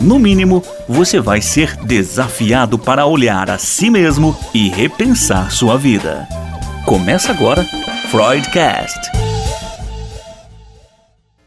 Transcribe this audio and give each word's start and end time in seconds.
no 0.00 0.18
mínimo, 0.18 0.62
você 0.88 1.20
vai 1.20 1.40
ser 1.40 1.76
desafiado 1.76 2.78
para 2.78 3.06
olhar 3.06 3.50
a 3.50 3.58
si 3.58 3.90
mesmo 3.90 4.36
e 4.54 4.68
repensar 4.68 5.50
sua 5.50 5.76
vida. 5.76 6.26
Começa 6.84 7.32
agora 7.32 7.64
Freudcast. 8.10 9.10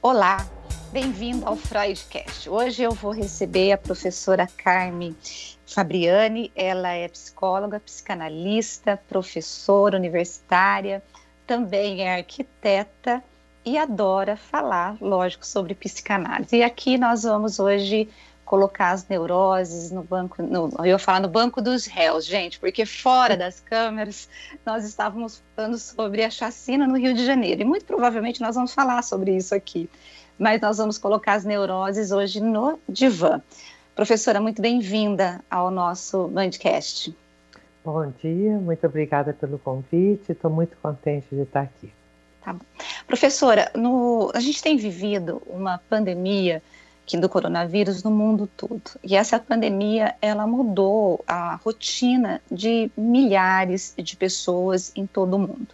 Olá, 0.01 0.45
bem-vindo 0.91 1.45
ao 1.45 1.55
Freudcast. 1.55 2.49
Hoje 2.49 2.83
eu 2.83 2.91
vou 2.91 3.11
receber 3.11 3.71
a 3.71 3.77
professora 3.77 4.47
Carmen 4.57 5.15
Fabriani. 5.65 6.51
Ela 6.55 6.93
é 6.93 7.07
psicóloga, 7.07 7.79
psicanalista, 7.79 8.99
professora 9.07 9.97
universitária, 9.97 11.03
também 11.45 12.01
é 12.01 12.15
arquiteta 12.17 13.23
e 13.65 13.77
adora 13.77 14.35
falar, 14.35 14.97
lógico, 14.99 15.45
sobre 15.45 15.75
psicanálise. 15.75 16.57
E 16.57 16.63
aqui 16.63 16.97
nós 16.97 17.23
vamos 17.23 17.59
hoje 17.59 18.09
colocar 18.49 18.93
as 18.93 19.07
neuroses 19.07 19.91
no 19.91 20.01
banco, 20.01 20.41
no, 20.41 20.71
eu 20.79 20.85
ia 20.85 20.97
falar 20.97 21.19
no 21.19 21.27
banco 21.27 21.61
dos 21.61 21.85
réus, 21.85 22.25
gente, 22.25 22.59
porque 22.59 22.83
fora 22.83 23.37
das 23.37 23.59
câmeras 23.59 24.27
nós 24.65 24.83
estávamos 24.83 25.43
falando 25.55 25.77
sobre 25.77 26.23
a 26.23 26.31
chacina 26.31 26.87
no 26.87 26.97
Rio 26.97 27.13
de 27.13 27.23
Janeiro, 27.23 27.61
e 27.61 27.63
muito 27.63 27.85
provavelmente 27.85 28.41
nós 28.41 28.55
vamos 28.55 28.73
falar 28.73 29.03
sobre 29.03 29.37
isso 29.37 29.53
aqui, 29.53 29.87
mas 30.39 30.59
nós 30.59 30.79
vamos 30.79 30.97
colocar 30.97 31.33
as 31.33 31.45
neuroses 31.45 32.11
hoje 32.11 32.41
no 32.41 32.79
divã. 32.89 33.39
Professora, 33.95 34.41
muito 34.41 34.63
bem-vinda 34.63 35.41
ao 35.47 35.69
nosso 35.69 36.27
Bandcast. 36.29 37.15
Bom 37.85 38.11
dia, 38.19 38.57
muito 38.57 38.83
obrigada 38.87 39.31
pelo 39.31 39.59
convite, 39.59 40.31
estou 40.31 40.49
muito 40.49 40.75
contente 40.81 41.27
de 41.29 41.43
estar 41.43 41.61
aqui. 41.61 41.93
Tá. 42.41 42.55
Professora, 43.05 43.71
no, 43.75 44.31
a 44.33 44.39
gente 44.39 44.59
tem 44.59 44.75
vivido 44.75 45.39
uma 45.45 45.79
pandemia 45.87 46.63
do 47.17 47.29
coronavírus 47.29 48.03
no 48.03 48.11
mundo 48.11 48.49
todo. 48.57 48.81
E 49.03 49.15
essa 49.15 49.39
pandemia, 49.39 50.15
ela 50.21 50.45
mudou 50.45 51.23
a 51.27 51.55
rotina 51.55 52.41
de 52.51 52.91
milhares 52.97 53.93
de 53.97 54.15
pessoas 54.15 54.91
em 54.95 55.05
todo 55.05 55.35
o 55.35 55.39
mundo. 55.39 55.67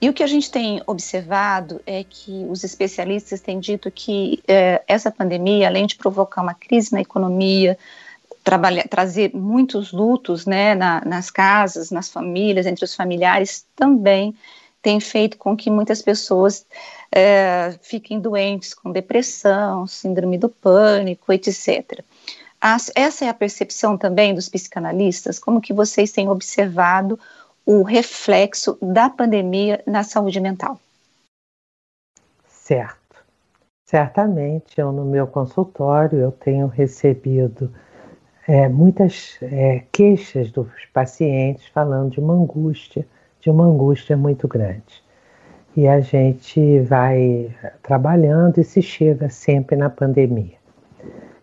E 0.00 0.08
o 0.08 0.12
que 0.12 0.22
a 0.22 0.26
gente 0.26 0.50
tem 0.50 0.82
observado 0.86 1.80
é 1.86 2.04
que 2.04 2.44
os 2.48 2.64
especialistas 2.64 3.40
têm 3.40 3.58
dito 3.58 3.90
que 3.90 4.42
é, 4.46 4.82
essa 4.86 5.10
pandemia, 5.10 5.68
além 5.68 5.86
de 5.86 5.96
provocar 5.96 6.42
uma 6.42 6.54
crise 6.54 6.92
na 6.92 7.00
economia, 7.00 7.78
trazer 8.90 9.34
muitos 9.34 9.92
lutos 9.92 10.44
né, 10.44 10.74
na, 10.74 11.02
nas 11.04 11.30
casas, 11.30 11.90
nas 11.90 12.10
famílias, 12.10 12.66
entre 12.66 12.84
os 12.84 12.94
familiares, 12.94 13.66
também 13.74 14.34
tem 14.84 15.00
feito 15.00 15.38
com 15.38 15.56
que 15.56 15.70
muitas 15.70 16.02
pessoas 16.02 16.66
é, 17.10 17.74
fiquem 17.80 18.20
doentes 18.20 18.74
com 18.74 18.92
depressão, 18.92 19.86
síndrome 19.86 20.36
do 20.36 20.50
pânico, 20.50 21.32
etc. 21.32 22.04
As, 22.60 22.92
essa 22.94 23.24
é 23.24 23.28
a 23.30 23.34
percepção 23.34 23.96
também 23.96 24.34
dos 24.34 24.46
psicanalistas, 24.46 25.38
como 25.38 25.62
que 25.62 25.72
vocês 25.72 26.12
têm 26.12 26.28
observado 26.28 27.18
o 27.64 27.82
reflexo 27.82 28.76
da 28.82 29.08
pandemia 29.08 29.82
na 29.86 30.04
saúde 30.04 30.38
mental? 30.38 30.78
Certo. 32.46 33.24
Certamente, 33.86 34.78
eu 34.78 34.92
no 34.92 35.06
meu 35.06 35.26
consultório 35.26 36.18
eu 36.18 36.30
tenho 36.30 36.66
recebido 36.66 37.72
é, 38.46 38.68
muitas 38.68 39.38
é, 39.40 39.84
queixas 39.90 40.50
dos 40.50 40.68
pacientes 40.92 41.66
falando 41.68 42.10
de 42.10 42.20
uma 42.20 42.34
angústia, 42.34 43.06
de 43.44 43.50
uma 43.50 43.66
angústia 43.66 44.16
muito 44.16 44.48
grande 44.48 45.04
e 45.76 45.86
a 45.86 46.00
gente 46.00 46.80
vai 46.80 47.54
trabalhando 47.82 48.58
e 48.58 48.64
se 48.64 48.80
chega 48.80 49.28
sempre 49.28 49.76
na 49.76 49.90
pandemia. 49.90 50.56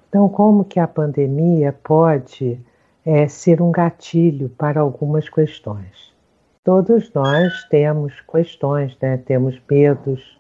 Então, 0.09 0.28
como 0.28 0.66
que 0.66 0.79
a 0.79 0.88
pandemia 0.88 1.72
pode 1.84 2.59
é, 3.06 3.28
ser 3.28 3.62
um 3.62 3.72
gatilho 3.72 4.50
para 4.50 4.81
algumas 4.81 5.29
questões? 5.29 6.12
Todos 6.63 7.13
nós 7.13 7.67
temos 7.69 8.19
questões, 8.22 8.97
né? 9.00 9.18
temos 9.18 9.62
medos, 9.69 10.39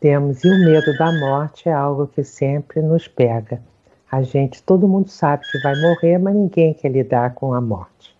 temos, 0.00 0.42
e 0.42 0.48
o 0.48 0.58
medo 0.64 0.96
da 0.98 1.12
morte 1.12 1.68
é 1.68 1.72
algo 1.72 2.08
que 2.08 2.24
sempre 2.24 2.82
nos 2.82 3.06
pega. 3.06 3.62
A 4.10 4.22
gente, 4.22 4.60
todo 4.60 4.88
mundo 4.88 5.08
sabe 5.08 5.44
que 5.50 5.58
vai 5.60 5.80
morrer, 5.80 6.18
mas 6.18 6.34
ninguém 6.34 6.74
quer 6.74 6.90
lidar 6.90 7.32
com 7.34 7.54
a 7.54 7.60
morte. 7.60 8.13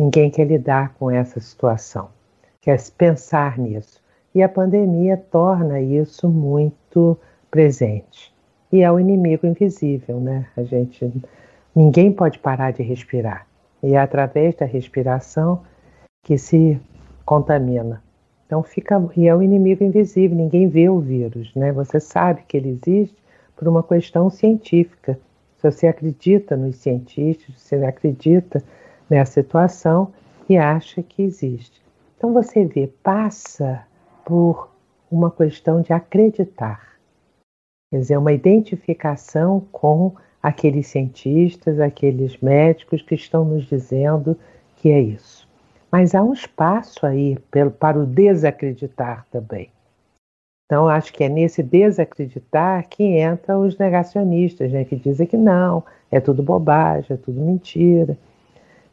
Ninguém 0.00 0.30
quer 0.30 0.46
lidar 0.46 0.94
com 0.94 1.10
essa 1.10 1.38
situação, 1.40 2.08
quer 2.62 2.80
pensar 2.96 3.58
nisso 3.58 4.02
e 4.34 4.42
a 4.42 4.48
pandemia 4.48 5.14
torna 5.30 5.78
isso 5.78 6.26
muito 6.26 7.18
presente. 7.50 8.34
E 8.72 8.80
é 8.80 8.90
o 8.90 8.98
inimigo 8.98 9.46
invisível, 9.46 10.18
né? 10.18 10.46
A 10.56 10.62
gente 10.62 11.12
ninguém 11.76 12.10
pode 12.10 12.38
parar 12.38 12.70
de 12.70 12.82
respirar. 12.82 13.46
E 13.82 13.92
é 13.92 13.98
através 13.98 14.54
da 14.54 14.64
respiração 14.64 15.60
que 16.24 16.38
se 16.38 16.80
contamina. 17.26 18.02
Então 18.46 18.62
fica 18.62 19.06
e 19.14 19.28
é 19.28 19.36
o 19.36 19.42
inimigo 19.42 19.84
invisível, 19.84 20.34
ninguém 20.34 20.66
vê 20.66 20.88
o 20.88 20.98
vírus, 20.98 21.54
né? 21.54 21.72
Você 21.72 22.00
sabe 22.00 22.40
que 22.48 22.56
ele 22.56 22.70
existe 22.70 23.22
por 23.54 23.68
uma 23.68 23.82
questão 23.82 24.30
científica. 24.30 25.20
Se 25.58 25.70
você 25.70 25.88
acredita 25.88 26.56
nos 26.56 26.76
cientistas, 26.76 27.54
você 27.54 27.76
acredita 27.84 28.64
nessa 29.10 29.32
situação 29.32 30.12
e 30.48 30.56
acha 30.56 31.02
que 31.02 31.22
existe. 31.22 31.82
Então 32.16 32.32
você 32.32 32.64
vê, 32.64 32.86
passa 33.02 33.84
por 34.24 34.70
uma 35.10 35.30
questão 35.30 35.82
de 35.82 35.92
acreditar. 35.92 36.90
Quer 37.92 37.98
dizer, 37.98 38.16
uma 38.16 38.32
identificação 38.32 39.60
com 39.72 40.14
aqueles 40.42 40.86
cientistas, 40.86 41.80
aqueles 41.80 42.38
médicos 42.38 43.02
que 43.02 43.14
estão 43.14 43.44
nos 43.44 43.64
dizendo 43.64 44.36
que 44.76 44.90
é 44.90 45.00
isso. 45.00 45.48
Mas 45.90 46.14
há 46.14 46.22
um 46.22 46.32
espaço 46.32 47.04
aí 47.04 47.36
para 47.78 47.98
o 47.98 48.06
desacreditar 48.06 49.26
também. 49.30 49.70
Então, 50.66 50.88
acho 50.88 51.12
que 51.12 51.24
é 51.24 51.28
nesse 51.28 51.64
desacreditar 51.64 52.88
que 52.88 53.20
entram 53.20 53.62
os 53.62 53.76
negacionistas, 53.76 54.70
né, 54.70 54.84
que 54.84 54.94
dizem 54.94 55.26
que 55.26 55.36
não, 55.36 55.82
é 56.12 56.20
tudo 56.20 56.44
bobagem, 56.44 57.14
é 57.14 57.16
tudo 57.16 57.40
mentira. 57.40 58.16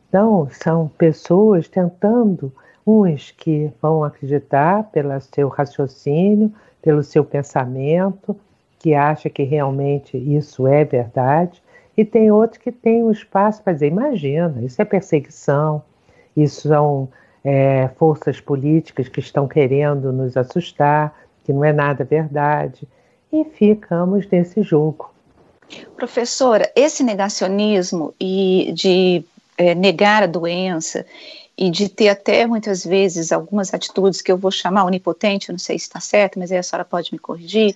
Então, 0.08 0.48
são 0.52 0.88
pessoas 0.98 1.68
tentando 1.68 2.52
uns 2.86 3.32
que 3.32 3.72
vão 3.82 4.04
acreditar 4.04 4.84
pelo 4.92 5.20
seu 5.20 5.50
raciocínio, 5.50 6.54
pelo 6.82 7.04
seu 7.04 7.26
pensamento, 7.26 8.36
que 8.80 8.94
acha 8.94 9.30
que 9.30 9.44
realmente 9.44 10.18
isso 10.18 10.66
é 10.68 10.86
verdade, 10.86 11.62
e 11.98 12.06
tem 12.06 12.32
outros 12.32 12.62
que 12.62 12.72
têm 12.72 13.04
um 13.04 13.12
espaço 13.12 13.62
para 13.62 13.74
dizer: 13.74 13.88
imagina, 13.88 14.62
isso 14.62 14.82
é 14.82 14.86
perseguição, 14.86 15.82
isso 16.36 16.70
são 16.70 17.10
é, 17.44 17.90
forças 17.98 18.40
políticas 18.40 19.10
que 19.10 19.20
estão 19.20 19.48
querendo 19.48 20.14
nos 20.14 20.38
assustar, 20.38 21.14
que 21.44 21.52
não 21.52 21.66
é 21.66 21.74
nada 21.74 22.06
verdade, 22.06 22.88
e 23.34 23.44
ficamos 23.44 24.28
nesse 24.30 24.62
jogo. 24.62 25.12
Professora, 25.98 26.72
esse 26.76 27.04
negacionismo 27.04 28.14
e 28.20 28.72
de 28.74 29.26
é, 29.58 29.74
negar 29.74 30.24
a 30.24 30.28
doença 30.28 31.06
e 31.58 31.72
de 31.72 31.90
ter 31.90 32.10
até 32.10 32.46
muitas 32.46 32.86
vezes 32.86 33.32
algumas 33.32 33.74
atitudes 33.74 34.22
que 34.22 34.32
eu 34.32 34.38
vou 34.38 34.52
chamar 34.52 34.86
onipotente, 34.86 35.52
não 35.52 35.58
sei 35.58 35.80
se 35.80 35.86
está 35.86 36.00
certo, 36.00 36.38
mas 36.38 36.52
aí 36.52 36.60
a 36.60 36.64
senhora 36.64 36.86
pode 36.86 37.12
me 37.12 37.18
corrigir, 37.18 37.76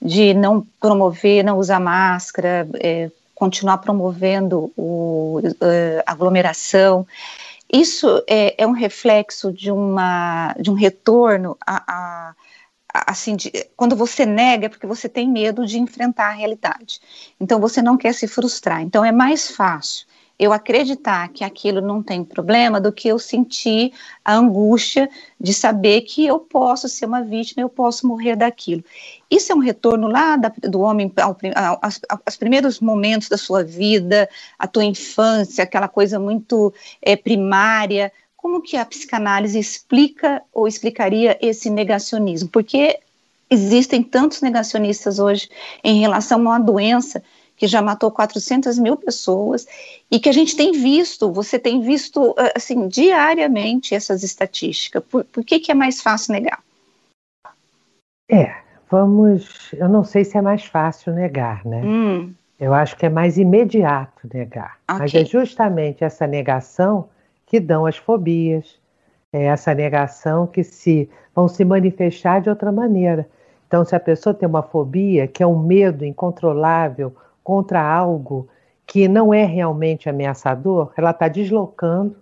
de 0.00 0.34
não 0.34 0.66
promover, 0.78 1.42
não 1.42 1.58
usar 1.58 1.80
máscara, 1.80 2.68
é, 2.74 3.10
continuar 3.34 3.78
promovendo 3.78 4.70
a 5.60 5.66
é, 5.66 6.04
aglomeração. 6.06 7.06
Isso 7.72 8.22
é, 8.28 8.62
é, 8.62 8.66
um 8.66 8.72
reflexo 8.72 9.50
de, 9.50 9.70
uma, 9.70 10.54
de 10.60 10.70
um 10.70 10.74
retorno 10.74 11.56
a, 11.66 11.82
a 11.88 12.34
assim, 12.94 13.34
de, 13.36 13.50
quando 13.74 13.96
você 13.96 14.26
nega 14.26 14.66
é 14.66 14.68
porque 14.68 14.86
você 14.86 15.08
tem 15.08 15.26
medo 15.26 15.66
de 15.66 15.78
enfrentar 15.78 16.26
a 16.26 16.32
realidade. 16.32 17.00
Então 17.40 17.58
você 17.58 17.80
não 17.80 17.96
quer 17.96 18.12
se 18.12 18.28
frustrar. 18.28 18.82
Então 18.82 19.02
é 19.02 19.10
mais 19.10 19.50
fácil 19.50 20.06
eu 20.42 20.52
acreditar 20.52 21.28
que 21.28 21.44
aquilo 21.44 21.80
não 21.80 22.02
tem 22.02 22.24
problema 22.24 22.80
do 22.80 22.90
que 22.90 23.06
eu 23.06 23.16
sentir 23.16 23.92
a 24.24 24.34
angústia 24.34 25.08
de 25.40 25.54
saber 25.54 26.00
que 26.00 26.26
eu 26.26 26.40
posso 26.40 26.88
ser 26.88 27.06
uma 27.06 27.22
vítima, 27.22 27.62
eu 27.62 27.68
posso 27.68 28.08
morrer 28.08 28.34
daquilo. 28.34 28.82
Isso 29.30 29.52
é 29.52 29.54
um 29.54 29.60
retorno 29.60 30.08
lá 30.08 30.34
da, 30.36 30.52
do 30.62 30.80
homem 30.80 31.12
ao, 31.16 31.36
ao, 31.54 31.78
aos, 31.80 32.00
aos, 32.26 32.36
primeiros 32.36 32.80
momentos 32.80 33.28
da 33.28 33.38
sua 33.38 33.62
vida, 33.62 34.28
a 34.58 34.66
tua 34.66 34.84
infância, 34.84 35.62
aquela 35.62 35.86
coisa 35.86 36.18
muito 36.18 36.74
é, 37.00 37.14
primária. 37.14 38.12
Como 38.36 38.60
que 38.60 38.76
a 38.76 38.84
psicanálise 38.84 39.60
explica 39.60 40.42
ou 40.52 40.66
explicaria 40.66 41.38
esse 41.40 41.70
negacionismo? 41.70 42.48
Porque 42.48 42.98
existem 43.48 44.02
tantos 44.02 44.40
negacionistas 44.40 45.20
hoje 45.20 45.48
em 45.84 46.00
relação 46.00 46.38
a 46.38 46.42
uma 46.42 46.58
doença 46.58 47.22
que 47.62 47.68
já 47.68 47.80
matou 47.80 48.10
400 48.10 48.76
mil 48.76 48.96
pessoas 48.96 49.68
e 50.10 50.18
que 50.18 50.28
a 50.28 50.32
gente 50.32 50.56
tem 50.56 50.72
visto, 50.72 51.30
você 51.30 51.60
tem 51.60 51.80
visto 51.80 52.34
assim 52.56 52.88
diariamente 52.88 53.94
essas 53.94 54.24
estatísticas. 54.24 55.00
Por, 55.04 55.22
por 55.22 55.44
que, 55.44 55.60
que 55.60 55.70
é 55.70 55.74
mais 55.74 56.02
fácil 56.02 56.32
negar? 56.32 56.58
É, 58.28 58.52
vamos. 58.90 59.72
Eu 59.74 59.88
não 59.88 60.02
sei 60.02 60.24
se 60.24 60.36
é 60.36 60.42
mais 60.42 60.64
fácil 60.64 61.12
negar, 61.12 61.64
né? 61.64 61.82
Hum. 61.84 62.34
Eu 62.58 62.74
acho 62.74 62.96
que 62.96 63.06
é 63.06 63.08
mais 63.08 63.38
imediato 63.38 64.28
negar. 64.34 64.78
Okay. 64.90 64.98
Mas 64.98 65.14
é 65.14 65.24
justamente 65.24 66.02
essa 66.02 66.26
negação 66.26 67.08
que 67.46 67.60
dão 67.60 67.86
as 67.86 67.96
fobias, 67.96 68.76
é 69.32 69.44
essa 69.44 69.72
negação 69.72 70.48
que 70.48 70.64
se 70.64 71.08
vão 71.32 71.46
se 71.46 71.64
manifestar 71.64 72.40
de 72.40 72.50
outra 72.50 72.72
maneira. 72.72 73.28
Então, 73.68 73.84
se 73.84 73.94
a 73.94 74.00
pessoa 74.00 74.34
tem 74.34 74.48
uma 74.48 74.64
fobia, 74.64 75.28
que 75.28 75.44
é 75.44 75.46
um 75.46 75.60
medo 75.62 76.04
incontrolável 76.04 77.14
contra 77.42 77.80
algo 77.80 78.48
que 78.86 79.08
não 79.08 79.32
é 79.32 79.44
realmente 79.44 80.08
ameaçador, 80.08 80.92
ela 80.96 81.10
está 81.10 81.28
deslocando 81.28 82.16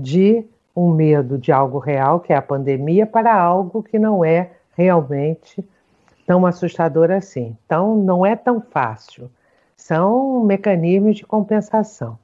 de 0.00 0.44
um 0.74 0.92
medo 0.92 1.38
de 1.38 1.52
algo 1.52 1.78
real, 1.78 2.20
que 2.20 2.32
é 2.32 2.36
a 2.36 2.42
pandemia, 2.42 3.06
para 3.06 3.34
algo 3.34 3.82
que 3.82 3.98
não 3.98 4.24
é 4.24 4.50
realmente 4.76 5.64
tão 6.26 6.46
assustador 6.46 7.10
assim. 7.10 7.56
Então, 7.66 7.96
não 7.96 8.24
é 8.24 8.34
tão 8.34 8.60
fácil. 8.60 9.30
São 9.76 10.42
mecanismos 10.44 11.16
de 11.16 11.26
compensação. 11.26 12.18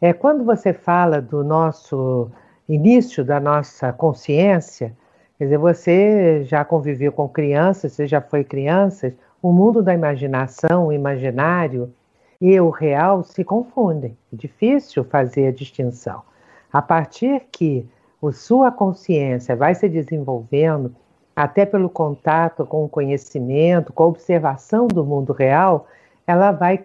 É 0.00 0.12
quando 0.12 0.44
você 0.44 0.72
fala 0.72 1.20
do 1.20 1.42
nosso 1.42 2.30
início 2.68 3.24
da 3.24 3.40
nossa 3.40 3.92
consciência, 3.92 4.94
Quer 5.40 5.44
dizer, 5.44 5.56
você 5.56 6.44
já 6.44 6.66
conviveu 6.66 7.10
com 7.10 7.26
crianças, 7.26 7.92
você 7.92 8.06
já 8.06 8.20
foi 8.20 8.44
criança, 8.44 9.14
o 9.42 9.52
mundo 9.52 9.82
da 9.82 9.94
imaginação, 9.94 10.88
o 10.88 10.92
imaginário 10.92 11.92
e 12.40 12.58
o 12.60 12.70
real 12.70 13.22
se 13.22 13.44
confundem. 13.44 14.16
É 14.32 14.36
difícil 14.36 15.04
fazer 15.04 15.48
a 15.48 15.52
distinção. 15.52 16.22
A 16.72 16.80
partir 16.80 17.42
que 17.50 17.86
a 18.22 18.32
sua 18.32 18.70
consciência 18.70 19.56
vai 19.56 19.74
se 19.74 19.88
desenvolvendo, 19.88 20.94
até 21.34 21.64
pelo 21.64 21.88
contato 21.88 22.66
com 22.66 22.84
o 22.84 22.88
conhecimento, 22.88 23.92
com 23.92 24.02
a 24.02 24.06
observação 24.06 24.86
do 24.86 25.04
mundo 25.04 25.32
real, 25.32 25.86
ela 26.26 26.52
vai 26.52 26.84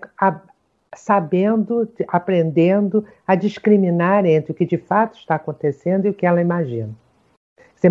sabendo, 0.95 1.87
aprendendo 2.07 3.05
a 3.27 3.35
discriminar 3.35 4.25
entre 4.25 4.53
o 4.53 4.55
que 4.55 4.65
de 4.65 4.77
fato 4.77 5.17
está 5.17 5.35
acontecendo 5.35 6.05
e 6.05 6.09
o 6.09 6.13
que 6.13 6.25
ela 6.25 6.41
imagina. 6.41 6.89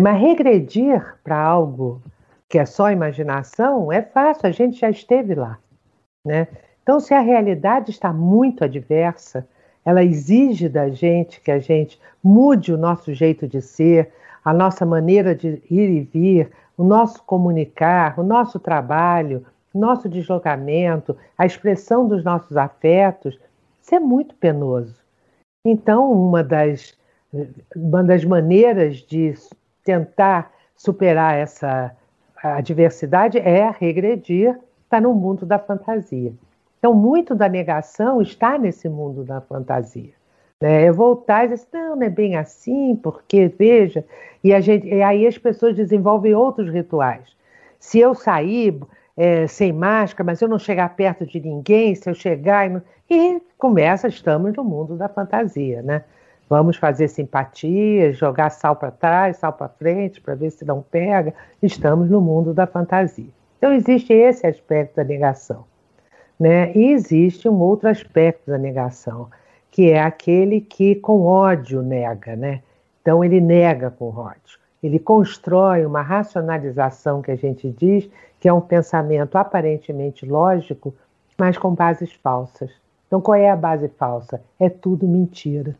Mas 0.01 0.19
regredir 0.19 1.15
para 1.23 1.39
algo 1.39 2.01
que 2.49 2.59
é 2.59 2.65
só 2.65 2.91
imaginação 2.91 3.91
é 3.91 4.01
fácil, 4.01 4.47
a 4.47 4.51
gente 4.51 4.79
já 4.79 4.89
esteve 4.89 5.35
lá. 5.35 5.57
Né? 6.25 6.47
Então, 6.83 6.99
se 6.99 7.13
a 7.13 7.19
realidade 7.19 7.91
está 7.91 8.13
muito 8.13 8.63
adversa, 8.63 9.47
ela 9.83 10.03
exige 10.03 10.67
da 10.67 10.89
gente 10.89 11.41
que 11.41 11.51
a 11.51 11.59
gente 11.59 11.99
mude 12.23 12.73
o 12.73 12.77
nosso 12.77 13.13
jeito 13.13 13.47
de 13.47 13.61
ser, 13.61 14.11
a 14.43 14.53
nossa 14.53 14.85
maneira 14.85 15.35
de 15.35 15.61
ir 15.69 15.89
e 15.89 16.01
vir, 16.01 16.51
o 16.77 16.83
nosso 16.83 17.23
comunicar, 17.23 18.19
o 18.19 18.23
nosso 18.23 18.59
trabalho, 18.59 19.45
o 19.73 19.79
nosso 19.79 20.09
deslocamento, 20.09 21.15
a 21.37 21.45
expressão 21.45 22.07
dos 22.07 22.23
nossos 22.23 22.57
afetos. 22.57 23.39
Isso 23.81 23.95
é 23.95 23.99
muito 23.99 24.35
penoso. 24.35 24.95
Então, 25.65 26.11
uma 26.11 26.43
das, 26.43 26.95
uma 27.75 28.03
das 28.03 28.23
maneiras 28.23 28.97
de 28.97 29.33
tentar 29.83 30.51
superar 30.75 31.35
essa 31.35 31.95
adversidade 32.53 33.37
é 33.37 33.69
regredir, 33.79 34.57
está 34.83 35.01
no 35.01 35.13
mundo 35.13 35.45
da 35.45 35.59
fantasia. 35.59 36.33
Então, 36.79 36.93
muito 36.93 37.33
da 37.33 37.49
negação 37.49 38.21
está 38.21 38.57
nesse 38.57 38.87
mundo 38.87 39.23
da 39.23 39.41
fantasia. 39.41 40.13
Né? 40.61 40.83
É 40.83 40.91
voltar 40.91 41.45
e 41.45 41.49
dizer, 41.49 41.67
não, 41.73 41.95
não 41.95 42.03
é 42.03 42.09
bem 42.09 42.35
assim, 42.35 42.95
porque, 42.95 43.47
veja, 43.47 44.05
e, 44.43 44.53
a 44.53 44.59
gente, 44.59 44.87
e 44.87 45.01
aí 45.01 45.25
as 45.25 45.37
pessoas 45.37 45.75
desenvolvem 45.75 46.35
outros 46.35 46.69
rituais. 46.71 47.35
Se 47.79 47.99
eu 47.99 48.13
sair 48.13 48.79
é, 49.17 49.47
sem 49.47 49.73
máscara, 49.73 50.25
mas 50.25 50.41
eu 50.41 50.47
não 50.47 50.59
chegar 50.59 50.95
perto 50.95 51.25
de 51.25 51.39
ninguém, 51.39 51.95
se 51.95 52.09
eu 52.09 52.13
chegar 52.13 52.67
e, 52.67 52.69
não... 52.69 52.81
e 53.09 53.41
começa, 53.57 54.07
estamos 54.07 54.53
no 54.53 54.63
mundo 54.63 54.95
da 54.95 55.09
fantasia, 55.09 55.81
né? 55.81 56.03
Vamos 56.47 56.77
fazer 56.77 57.07
simpatia, 57.07 58.13
jogar 58.13 58.51
sal 58.51 58.75
para 58.75 58.91
trás, 58.91 59.37
sal 59.37 59.51
para 59.51 59.67
frente, 59.67 60.21
para 60.21 60.35
ver 60.35 60.51
se 60.51 60.63
não 60.63 60.79
pega. 60.79 61.33
Estamos 61.61 62.09
no 62.09 62.21
mundo 62.21 62.53
da 62.53 62.67
fantasia. 62.67 63.29
Então, 63.57 63.73
existe 63.73 64.13
esse 64.13 64.45
aspecto 64.45 64.97
da 64.97 65.03
negação. 65.03 65.65
Né? 66.39 66.71
E 66.75 66.91
existe 66.91 67.49
um 67.49 67.59
outro 67.59 67.89
aspecto 67.89 68.51
da 68.51 68.59
negação, 68.59 69.27
que 69.71 69.89
é 69.89 69.99
aquele 69.99 70.61
que 70.61 70.93
com 70.95 71.23
ódio 71.23 71.81
nega. 71.81 72.35
Né? 72.35 72.61
Então, 73.01 73.23
ele 73.23 73.41
nega 73.41 73.89
com 73.89 74.09
ódio. 74.15 74.59
Ele 74.83 74.99
constrói 74.99 75.83
uma 75.83 76.03
racionalização 76.03 77.23
que 77.23 77.31
a 77.31 77.35
gente 77.35 77.71
diz 77.71 78.07
que 78.39 78.47
é 78.47 78.53
um 78.53 78.61
pensamento 78.61 79.35
aparentemente 79.35 80.27
lógico, 80.27 80.93
mas 81.35 81.57
com 81.57 81.73
bases 81.73 82.13
falsas. 82.13 82.69
Então, 83.07 83.19
qual 83.19 83.33
é 83.33 83.49
a 83.49 83.55
base 83.55 83.87
falsa? 83.87 84.43
É 84.59 84.69
tudo 84.69 85.07
mentira 85.07 85.75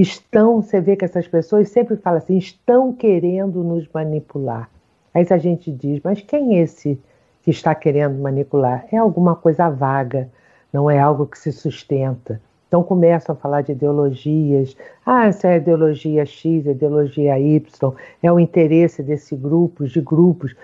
estão, 0.00 0.60
você 0.60 0.80
vê 0.80 0.96
que 0.96 1.04
essas 1.04 1.26
pessoas 1.26 1.68
sempre 1.68 1.96
falam 1.96 2.18
assim, 2.18 2.36
estão 2.36 2.92
querendo 2.92 3.62
nos 3.62 3.88
manipular. 3.92 4.68
Aí 5.14 5.26
a 5.30 5.38
gente 5.38 5.70
diz, 5.72 6.00
mas 6.04 6.20
quem 6.20 6.58
é 6.58 6.62
esse 6.62 7.00
que 7.42 7.50
está 7.50 7.74
querendo 7.74 8.18
manipular? 8.20 8.86
É 8.92 8.98
alguma 8.98 9.34
coisa 9.34 9.70
vaga, 9.70 10.28
não 10.72 10.90
é 10.90 10.98
algo 10.98 11.26
que 11.26 11.38
se 11.38 11.52
sustenta. 11.52 12.40
Então 12.68 12.82
começam 12.82 13.34
a 13.34 13.38
falar 13.38 13.62
de 13.62 13.72
ideologias. 13.72 14.76
Ah, 15.04 15.26
essa 15.26 15.48
é 15.48 15.54
a 15.54 15.56
ideologia 15.56 16.26
X, 16.26 16.66
a 16.66 16.72
ideologia 16.72 17.38
Y, 17.38 17.92
é 18.22 18.30
o 18.30 18.40
interesse 18.40 19.02
desse 19.02 19.34
grupo, 19.36 19.86
de 19.86 20.00
grupos. 20.00 20.54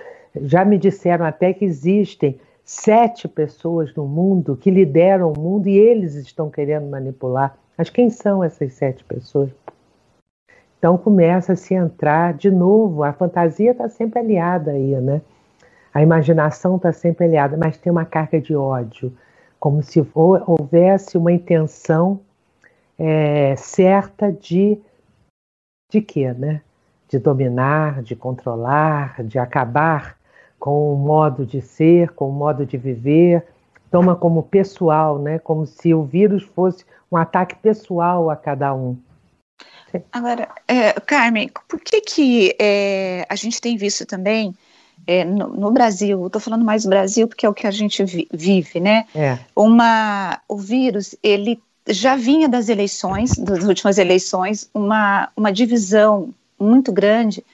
Já 0.43 0.65
me 0.65 0.77
disseram 0.77 1.25
até 1.25 1.55
que 1.55 1.65
existem 1.65 2.39
sete 2.65 3.29
pessoas 3.29 3.95
no 3.95 4.07
mundo 4.07 4.57
que 4.57 4.71
lideram 4.71 5.33
o 5.33 5.39
mundo 5.39 5.69
e 5.69 5.77
eles 5.79 6.15
estão 6.15 6.51
querendo 6.51 6.91
manipular. 6.91 7.57
Mas 7.77 7.91
quem 7.91 8.11
são 8.11 8.43
essas 8.43 8.73
sete 8.75 9.03
pessoas? 9.05 9.51
Então 10.79 10.99
começa 10.99 11.53
a 11.53 11.57
se 11.57 11.75
entrar 11.75 12.35
de 12.35 12.51
novo, 12.51 13.05
a 13.05 13.13
fantasia 13.13 13.71
está 13.71 13.89
sempre 13.89 14.19
aliada 14.19 14.73
aí, 14.73 14.97
né? 15.01 15.23
A 15.95 16.03
imaginação 16.03 16.77
está 16.77 16.93
sempre 16.93 17.27
aliada, 17.27 17.57
mas 17.57 17.77
tem 17.77 17.93
uma 17.93 18.05
carga 18.05 18.41
de 18.41 18.57
ódio, 18.57 19.13
como 19.61 19.83
se 19.83 20.05
houvesse 20.15 21.17
uma 21.17 21.31
intenção 21.31 22.21
é, 22.99 23.55
certa 23.57 24.33
de 24.33 24.81
de 25.91 26.01
quê, 26.01 26.33
né? 26.33 26.63
De 27.09 27.19
dominar, 27.19 28.03
de 28.03 28.17
controlar, 28.17 29.23
de 29.23 29.39
acabar 29.39 30.17
com 30.59 30.95
o 30.95 30.97
modo 30.97 31.45
de 31.45 31.61
ser, 31.61 32.11
com 32.13 32.29
o 32.29 32.33
modo 32.33 32.65
de 32.65 32.79
viver, 32.79 33.47
toma 33.93 34.17
como 34.17 34.43
pessoal, 34.43 35.19
né? 35.19 35.39
Como 35.39 35.67
se 35.67 35.93
o 35.93 36.03
vírus 36.03 36.43
fosse 36.43 36.85
um 37.11 37.17
ataque 37.17 37.55
pessoal 37.57 38.31
a 38.31 38.35
cada 38.35 38.75
um. 38.75 38.97
Agora, 40.11 40.49
é, 40.67 40.93
Carmen, 41.01 41.51
por 41.69 41.79
que 41.79 42.01
que 42.01 42.57
é, 42.59 43.27
a 43.29 43.37
gente 43.37 43.61
tem 43.61 43.77
visto 43.77 44.07
também 44.07 44.55
é, 45.07 45.23
no, 45.23 45.49
no, 45.49 45.71
Brasil, 45.71 46.27
estou 46.27 46.41
falando 46.41 46.65
mais 46.65 46.85
do 46.85 46.89
Brasil 46.89 47.29
porque 47.29 47.45
é 47.45 47.49
o 47.49 47.53
que 47.53 47.67
a 47.67 47.71
gente 47.71 48.03
vi, 48.03 48.27
vive, 48.33 48.81
né? 48.81 49.05
É. 49.15 49.39
Uma, 49.55 50.41
o 50.49 50.57
vírus, 50.57 51.15
ele 51.23 51.61
já 51.87 52.17
vinha 52.17 52.49
das 52.49 52.71
eleições, 52.71 53.33
das 53.37 53.65
últimas 53.65 53.99
eleições, 53.99 54.71
uma, 54.73 55.29
uma 55.37 55.53
divisão 55.53 56.33
muito 56.59 56.91
grande 56.91 57.45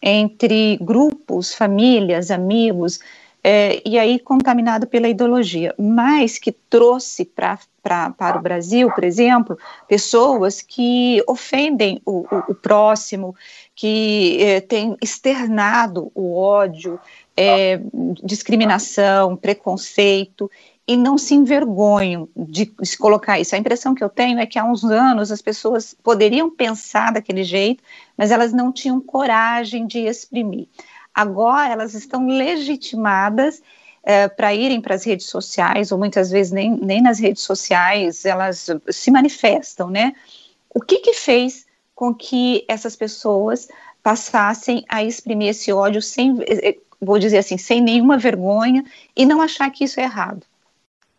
entre 0.00 0.78
grupos, 0.80 1.52
famílias, 1.52 2.30
amigos, 2.30 2.98
é, 3.44 3.82
e 3.84 3.98
aí 3.98 4.18
contaminado 4.18 4.86
pela 4.86 5.08
ideologia, 5.08 5.74
mas 5.78 6.38
que 6.38 6.52
trouxe 6.52 7.24
pra, 7.24 7.58
pra, 7.82 8.10
para 8.10 8.38
o 8.38 8.42
Brasil, 8.42 8.90
por 8.92 9.02
exemplo, 9.02 9.58
pessoas 9.88 10.62
que 10.62 11.22
ofendem 11.26 12.00
o, 12.06 12.20
o, 12.20 12.52
o 12.52 12.54
próximo, 12.54 13.34
que 13.74 14.38
é, 14.40 14.60
têm 14.60 14.96
externado 15.02 16.12
o 16.14 16.36
ódio, 16.36 17.00
é, 17.36 17.80
discriminação, 18.22 19.36
preconceito, 19.36 20.48
e 20.86 20.96
não 20.96 21.16
se 21.16 21.34
envergonham 21.34 22.28
de 22.36 22.72
se 22.82 22.98
colocar 22.98 23.38
isso. 23.38 23.54
A 23.54 23.58
impressão 23.58 23.94
que 23.94 24.02
eu 24.02 24.08
tenho 24.08 24.38
é 24.38 24.46
que 24.46 24.58
há 24.58 24.64
uns 24.64 24.84
anos 24.84 25.30
as 25.30 25.40
pessoas 25.40 25.94
poderiam 26.02 26.50
pensar 26.50 27.12
daquele 27.12 27.44
jeito, 27.44 27.82
mas 28.16 28.30
elas 28.30 28.52
não 28.52 28.72
tinham 28.72 29.00
coragem 29.00 29.86
de 29.86 30.00
exprimir. 30.00 30.68
Agora 31.14 31.72
elas 31.72 31.94
estão 31.94 32.26
legitimadas 32.26 33.62
é, 34.02 34.28
para 34.28 34.54
irem 34.54 34.80
para 34.80 34.94
as 34.94 35.04
redes 35.04 35.26
sociais, 35.26 35.92
ou 35.92 35.98
muitas 35.98 36.30
vezes 36.30 36.52
nem, 36.52 36.70
nem 36.70 37.02
nas 37.02 37.18
redes 37.18 37.42
sociais 37.42 38.24
elas 38.24 38.68
se 38.90 39.10
manifestam, 39.10 39.90
né? 39.90 40.12
O 40.74 40.80
que 40.80 40.98
que 40.98 41.12
fez 41.12 41.66
com 41.94 42.14
que 42.14 42.64
essas 42.66 42.96
pessoas 42.96 43.68
passassem 44.02 44.84
a 44.88 45.04
exprimir 45.04 45.50
esse 45.50 45.72
ódio 45.72 46.02
sem, 46.02 46.36
eh, 46.42 46.76
vou 47.00 47.18
dizer 47.18 47.38
assim, 47.38 47.56
sem 47.56 47.80
nenhuma 47.80 48.18
vergonha 48.18 48.84
e 49.14 49.24
não 49.24 49.40
achar 49.40 49.70
que 49.70 49.84
isso 49.84 50.00
é 50.00 50.04
errado? 50.04 50.44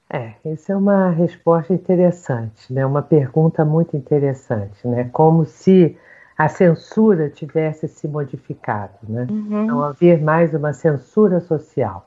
É, 0.10 0.34
isso 0.46 0.72
é 0.72 0.76
uma 0.76 1.10
resposta 1.10 1.74
interessante, 1.74 2.72
né? 2.72 2.86
Uma 2.86 3.02
pergunta 3.02 3.64
muito 3.64 3.96
interessante, 3.98 4.86
né? 4.88 5.10
Como 5.12 5.46
se 5.46 5.98
a 6.44 6.50
censura 6.50 7.30
tivesse 7.30 7.88
se 7.88 8.06
modificado, 8.06 8.98
né? 9.04 9.26
Uhum. 9.30 9.66
Não 9.66 9.82
haver 9.82 10.22
mais 10.22 10.54
uma 10.54 10.74
censura 10.74 11.40
social. 11.40 12.06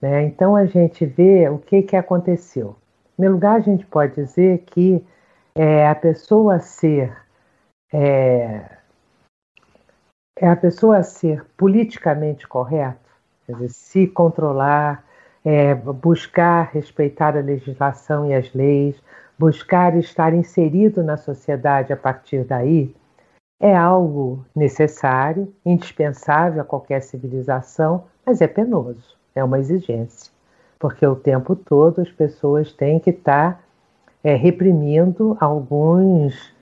Né? 0.00 0.24
Então 0.24 0.56
a 0.56 0.64
gente 0.64 1.04
vê 1.04 1.46
o 1.50 1.58
que, 1.58 1.82
que 1.82 1.94
aconteceu. 1.94 2.76
Em 3.04 3.16
primeiro 3.16 3.34
lugar, 3.34 3.56
a 3.56 3.60
gente 3.60 3.84
pode 3.84 4.14
dizer 4.14 4.64
que 4.64 5.04
é, 5.54 5.86
a 5.86 5.94
pessoa 5.94 6.58
ser 6.58 7.14
é, 7.92 8.64
é 10.38 10.48
a 10.48 10.56
pessoa 10.56 11.02
ser 11.02 11.44
politicamente 11.54 12.48
correto, 12.48 13.10
quer 13.46 13.52
dizer, 13.52 13.68
se 13.68 14.06
controlar, 14.06 15.04
é, 15.44 15.74
buscar 15.74 16.70
respeitar 16.72 17.36
a 17.36 17.40
legislação 17.42 18.24
e 18.24 18.32
as 18.32 18.54
leis, 18.54 18.96
buscar 19.38 19.94
estar 19.98 20.32
inserido 20.32 21.02
na 21.02 21.18
sociedade 21.18 21.92
a 21.92 21.96
partir 21.96 22.44
daí, 22.44 22.94
é 23.60 23.76
algo 23.76 24.44
necessário, 24.56 25.52
indispensável 25.64 26.62
a 26.62 26.64
qualquer 26.64 27.02
civilização, 27.02 28.04
mas 28.24 28.40
é 28.40 28.48
penoso, 28.48 29.16
é 29.34 29.44
uma 29.44 29.58
exigência, 29.58 30.32
porque 30.78 31.06
o 31.06 31.14
tempo 31.14 31.54
todo 31.54 32.00
as 32.00 32.10
pessoas 32.10 32.72
têm 32.72 32.98
que 32.98 33.10
estar 33.10 33.62
é, 34.24 34.34
reprimindo 34.34 35.36
alguns, 35.38 36.54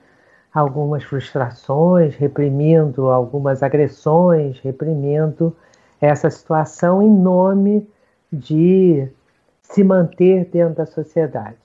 algumas 0.53 1.03
frustrações, 1.03 2.15
reprimindo 2.15 3.07
algumas 3.07 3.63
agressões, 3.63 4.59
reprimindo 4.59 5.55
essa 6.01 6.29
situação 6.29 7.01
em 7.01 7.09
nome 7.09 7.87
de 8.31 9.07
se 9.61 9.83
manter 9.83 10.45
dentro 10.45 10.75
da 10.75 10.85
sociedade. 10.85 11.57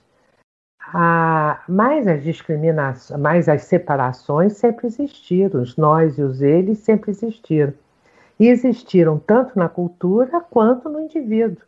Ah, 0.93 1.63
mas 1.67 2.07
as 2.07 2.23
discriminações, 2.23 3.19
mais 3.19 3.49
as 3.49 3.63
separações 3.63 4.53
sempre 4.53 4.87
existiram, 4.87 5.61
os 5.61 5.75
nós 5.77 6.17
e 6.17 6.21
os 6.21 6.41
eles 6.41 6.79
sempre 6.79 7.11
existiram. 7.11 7.73
E 8.39 8.47
existiram 8.47 9.17
tanto 9.17 9.57
na 9.57 9.67
cultura 9.67 10.41
quanto 10.41 10.89
no 10.89 10.99
indivíduo. 10.99 11.63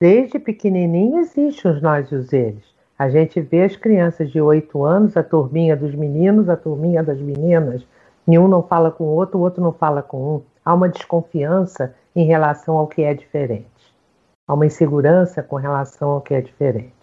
Desde 0.00 0.38
pequenininho 0.38 1.18
existem 1.18 1.70
os 1.70 1.80
nós 1.80 2.10
e 2.10 2.14
os 2.14 2.32
eles. 2.32 2.64
A 2.98 3.08
gente 3.08 3.40
vê 3.40 3.64
as 3.64 3.76
crianças 3.76 4.30
de 4.30 4.40
8 4.40 4.84
anos, 4.84 5.16
a 5.16 5.22
turminha 5.22 5.76
dos 5.76 5.94
meninos, 5.94 6.48
a 6.48 6.56
turminha 6.56 7.02
das 7.02 7.20
meninas. 7.20 7.86
Nenhum 8.26 8.48
não 8.48 8.62
fala 8.62 8.90
com 8.90 9.04
o 9.04 9.14
outro, 9.14 9.38
o 9.38 9.42
outro 9.42 9.62
não 9.62 9.72
fala 9.72 10.02
com 10.02 10.36
um. 10.36 10.42
Há 10.64 10.74
uma 10.74 10.88
desconfiança 10.88 11.94
em 12.14 12.24
relação 12.24 12.76
ao 12.76 12.86
que 12.86 13.02
é 13.02 13.12
diferente. 13.12 13.66
Há 14.46 14.54
uma 14.54 14.66
insegurança 14.66 15.42
com 15.42 15.56
relação 15.56 16.10
ao 16.10 16.20
que 16.20 16.34
é 16.34 16.40
diferente. 16.40 16.93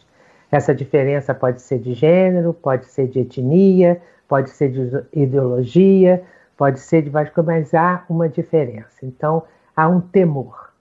Essa 0.51 0.75
diferença 0.75 1.33
pode 1.33 1.61
ser 1.61 1.79
de 1.79 1.93
gênero, 1.93 2.53
pode 2.53 2.85
ser 2.87 3.07
de 3.07 3.21
etnia, 3.21 4.01
pode 4.27 4.49
ser 4.49 4.69
de 4.69 5.05
ideologia, 5.13 6.21
pode 6.57 6.79
ser 6.79 7.01
de 7.01 7.09
várias 7.09 7.33
coisas, 7.33 7.53
mas 7.53 7.73
há 7.73 8.03
uma 8.09 8.27
diferença. 8.27 9.05
Então, 9.05 9.43
há 9.75 9.87
um 9.87 10.01
temor. 10.01 10.71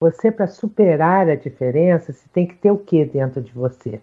Você, 0.00 0.30
para 0.30 0.46
superar 0.46 1.28
a 1.28 1.34
diferença, 1.34 2.12
você 2.12 2.26
tem 2.32 2.46
que 2.46 2.54
ter 2.54 2.70
o 2.70 2.78
que 2.78 3.04
dentro 3.04 3.42
de 3.42 3.52
você? 3.52 4.00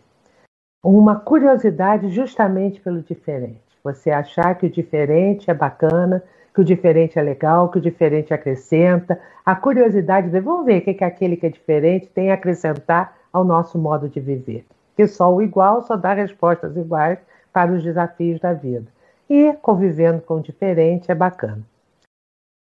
Uma 0.84 1.16
curiosidade 1.16 2.10
justamente 2.10 2.80
pelo 2.80 3.02
diferente. 3.02 3.62
Você 3.84 4.12
achar 4.12 4.54
que 4.56 4.68
o 4.68 4.70
diferente 4.70 5.50
é 5.50 5.54
bacana, 5.54 6.22
que 6.54 6.62
o 6.62 6.66
diferente 6.66 7.18
é 7.18 7.22
legal, 7.22 7.70
que 7.70 7.80
o 7.80 7.82
diferente 7.82 8.34
acrescenta. 8.34 9.20
A 9.44 9.56
curiosidade 9.56 10.30
de 10.30 10.40
vamos 10.40 10.66
ver 10.66 10.80
o 10.80 10.82
que, 10.84 10.94
que 10.94 11.04
aquele 11.04 11.36
que 11.36 11.48
é 11.48 11.50
diferente 11.50 12.08
tem 12.08 12.30
a 12.30 12.36
acrescentar 12.36 13.18
ao 13.34 13.44
nosso 13.44 13.80
modo 13.80 14.08
de 14.08 14.20
viver. 14.20 14.66
Que 14.96 15.08
só 15.08 15.34
o 15.34 15.42
igual 15.42 15.82
só 15.82 15.96
dá 15.96 16.14
respostas 16.14 16.76
iguais 16.76 17.20
para 17.52 17.72
os 17.72 17.84
desafios 17.84 18.40
da 18.40 18.54
vida. 18.54 18.88
E 19.30 19.54
convivendo 19.62 20.22
com 20.22 20.36
o 20.36 20.42
diferente 20.42 21.12
é 21.12 21.16
bacana. 21.16 21.62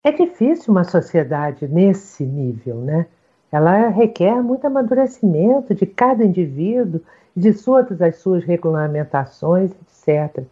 É 0.04 0.12
difícil 0.12 0.72
uma 0.72 0.84
sociedade 0.84 1.68
nesse 1.68 2.26
nível, 2.26 2.78
né? 2.78 3.08
Ela 3.52 3.90
requer 3.90 4.42
muito 4.42 4.66
amadurecimento 4.66 5.74
de 5.74 5.86
cada 5.86 6.24
indivíduo, 6.24 7.02
de 7.36 7.54
todas 7.54 8.02
as 8.02 8.18
suas 8.18 8.44
regulamentações, 8.44 9.72
etc 9.72 10.46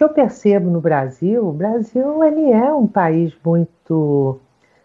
que 0.00 0.04
eu 0.04 0.08
percebo 0.08 0.70
no 0.70 0.80
Brasil, 0.80 1.46
o 1.46 1.52
Brasil 1.52 2.24
ele 2.24 2.50
é 2.50 2.72
um 2.72 2.86
país 2.86 3.36
muito 3.44 4.40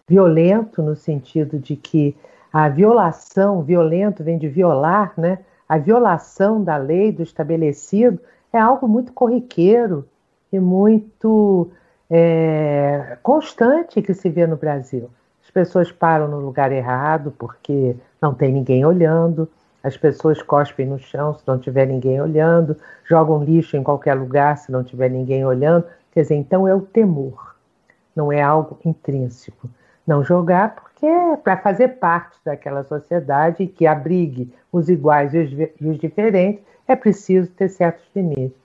violento 0.05 0.83
no 0.83 0.93
sentido 0.93 1.57
de 1.57 1.77
que 1.77 2.13
a 2.51 2.67
violação, 2.67 3.63
violento 3.63 4.25
vem 4.25 4.37
de 4.37 4.49
violar, 4.49 5.13
né? 5.15 5.39
A 5.67 5.77
violação 5.77 6.63
da 6.63 6.77
lei, 6.77 7.11
do 7.11 7.23
estabelecido, 7.23 8.19
é 8.53 8.59
algo 8.59 8.87
muito 8.87 9.11
corriqueiro 9.13 10.07
e 10.51 10.59
muito 10.59 11.69
é, 12.09 13.17
constante 13.23 14.01
que 14.01 14.13
se 14.13 14.29
vê 14.29 14.45
no 14.45 14.55
Brasil. 14.55 15.09
As 15.43 15.51
pessoas 15.51 15.91
param 15.91 16.27
no 16.27 16.39
lugar 16.39 16.71
errado 16.71 17.33
porque 17.37 17.95
não 18.21 18.33
tem 18.33 18.51
ninguém 18.51 18.85
olhando, 18.85 19.49
as 19.83 19.95
pessoas 19.95 20.41
cospem 20.41 20.87
no 20.87 20.97
chão 20.97 21.35
se 21.35 21.43
não 21.47 21.59
tiver 21.59 21.85
ninguém 21.85 22.19
olhando, 22.19 22.75
jogam 23.03 23.43
lixo 23.43 23.77
em 23.77 23.83
qualquer 23.83 24.15
lugar 24.15 24.57
se 24.57 24.71
não 24.71 24.83
tiver 24.83 25.09
ninguém 25.09 25.45
olhando. 25.45 25.85
Quer 26.11 26.21
dizer, 26.21 26.35
então 26.35 26.67
é 26.67 26.73
o 26.73 26.81
temor, 26.81 27.55
não 28.15 28.31
é 28.31 28.41
algo 28.41 28.79
intrínseco. 28.83 29.69
Não 30.07 30.23
jogar 30.23 30.75
é 31.07 31.37
para 31.37 31.57
fazer 31.57 31.99
parte 31.99 32.37
daquela 32.43 32.83
sociedade 32.83 33.67
que 33.67 33.85
abrigue 33.85 34.53
os 34.71 34.89
iguais 34.89 35.33
e 35.33 35.39
os, 35.39 35.51
e 35.51 35.87
os 35.87 35.97
diferentes, 35.97 36.63
é 36.87 36.95
preciso 36.95 37.51
ter 37.51 37.69
certos 37.69 38.05
limites. 38.15 38.57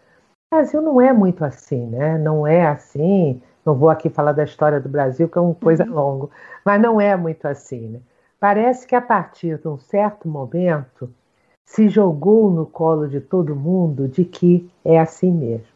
O 0.52 0.56
Brasil 0.56 0.82
não 0.82 1.00
é 1.00 1.12
muito 1.12 1.44
assim, 1.44 1.86
né? 1.86 2.18
Não 2.18 2.46
é 2.46 2.66
assim. 2.66 3.40
Não 3.64 3.74
vou 3.74 3.88
aqui 3.88 4.08
falar 4.08 4.32
da 4.32 4.44
história 4.44 4.80
do 4.80 4.88
Brasil, 4.88 5.28
que 5.28 5.38
é 5.38 5.40
uma 5.40 5.54
coisa 5.54 5.84
uhum. 5.84 5.94
longa, 5.94 6.28
mas 6.64 6.80
não 6.80 7.00
é 7.00 7.16
muito 7.16 7.46
assim, 7.46 7.88
né? 7.88 8.00
Parece 8.38 8.86
que 8.86 8.94
a 8.94 9.02
partir 9.02 9.58
de 9.58 9.68
um 9.68 9.76
certo 9.76 10.26
momento 10.26 11.12
se 11.66 11.88
jogou 11.88 12.50
no 12.50 12.66
colo 12.66 13.06
de 13.06 13.20
todo 13.20 13.54
mundo 13.54 14.08
de 14.08 14.24
que 14.24 14.68
é 14.84 14.98
assim 14.98 15.30
mesmo. 15.30 15.68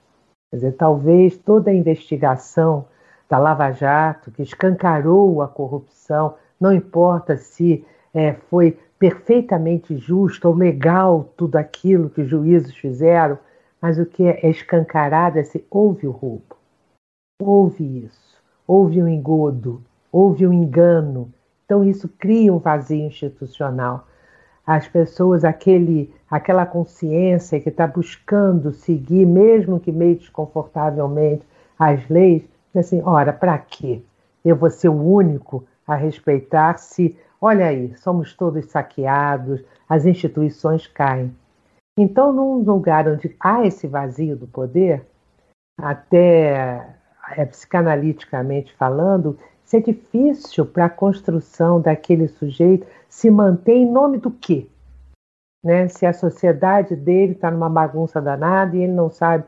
Quer 0.50 0.56
dizer, 0.56 0.72
talvez 0.72 1.36
toda 1.36 1.70
a 1.70 1.74
investigação 1.74 2.86
da 3.28 3.38
Lava 3.38 3.70
Jato, 3.70 4.30
que 4.30 4.42
escancarou 4.42 5.42
a 5.42 5.48
corrupção, 5.48 6.34
não 6.60 6.72
importa 6.72 7.36
se 7.36 7.84
é, 8.12 8.32
foi 8.32 8.78
perfeitamente 8.98 9.96
justo 9.96 10.48
ou 10.48 10.54
legal 10.54 11.32
tudo 11.36 11.56
aquilo 11.56 12.10
que 12.10 12.22
os 12.22 12.28
juízes 12.28 12.74
fizeram, 12.76 13.38
mas 13.80 13.98
o 13.98 14.06
que 14.06 14.24
é 14.24 14.48
escancarado 14.48 15.38
é 15.38 15.42
se 15.42 15.64
houve 15.70 16.06
o 16.06 16.10
roubo, 16.10 16.56
houve 17.40 18.04
isso, 18.04 18.42
houve 18.66 19.02
um 19.02 19.08
engodo, 19.08 19.82
houve 20.10 20.46
um 20.46 20.52
engano, 20.52 21.32
então, 21.64 21.82
isso 21.82 22.08
cria 22.18 22.52
um 22.52 22.58
vazio 22.58 23.06
institucional. 23.06 24.06
As 24.66 24.86
pessoas, 24.86 25.44
aquele, 25.44 26.12
aquela 26.30 26.66
consciência 26.66 27.60
que 27.60 27.68
está 27.68 27.86
buscando 27.86 28.72
seguir, 28.72 29.26
mesmo 29.26 29.80
que 29.80 29.90
meio 29.90 30.16
desconfortavelmente, 30.16 31.46
as 31.78 32.06
leis, 32.08 32.42
assim, 32.74 33.02
ora, 33.02 33.32
para 33.32 33.58
quê? 33.58 34.02
Eu 34.44 34.56
vou 34.56 34.70
ser 34.70 34.88
o 34.88 35.02
único 35.02 35.64
a 35.86 35.94
respeitar 35.94 36.78
se, 36.78 37.16
olha 37.40 37.66
aí, 37.66 37.94
somos 37.96 38.34
todos 38.34 38.66
saqueados, 38.66 39.62
as 39.88 40.06
instituições 40.06 40.86
caem. 40.86 41.34
Então, 41.98 42.32
num 42.32 42.58
lugar 42.58 43.08
onde 43.08 43.34
há 43.38 43.64
esse 43.64 43.86
vazio 43.86 44.36
do 44.36 44.46
poder, 44.46 45.06
até 45.78 46.96
é, 47.36 47.44
psicanaliticamente 47.44 48.74
falando, 48.74 49.38
é 49.76 49.80
difícil 49.80 50.64
para 50.64 50.86
a 50.86 50.90
construção 50.90 51.80
daquele 51.80 52.28
sujeito 52.28 52.86
se 53.08 53.30
manter 53.30 53.74
em 53.74 53.90
nome 53.90 54.18
do 54.18 54.30
quê? 54.30 54.68
Né? 55.64 55.88
Se 55.88 56.06
a 56.06 56.12
sociedade 56.12 56.94
dele 56.94 57.32
está 57.32 57.50
numa 57.50 57.68
bagunça 57.68 58.20
danada 58.20 58.76
e 58.76 58.82
ele 58.82 58.92
não 58.92 59.10
sabe 59.10 59.44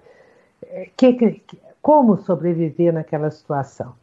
é, 0.62 0.88
que, 0.96 1.42
como 1.80 2.16
sobreviver 2.18 2.92
naquela 2.92 3.30
situação. 3.30 3.94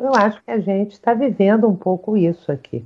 Eu 0.00 0.14
acho 0.14 0.42
que 0.42 0.50
a 0.50 0.58
gente 0.58 0.92
está 0.92 1.14
vivendo 1.14 1.68
um 1.68 1.76
pouco 1.76 2.16
isso 2.16 2.50
aqui. 2.50 2.84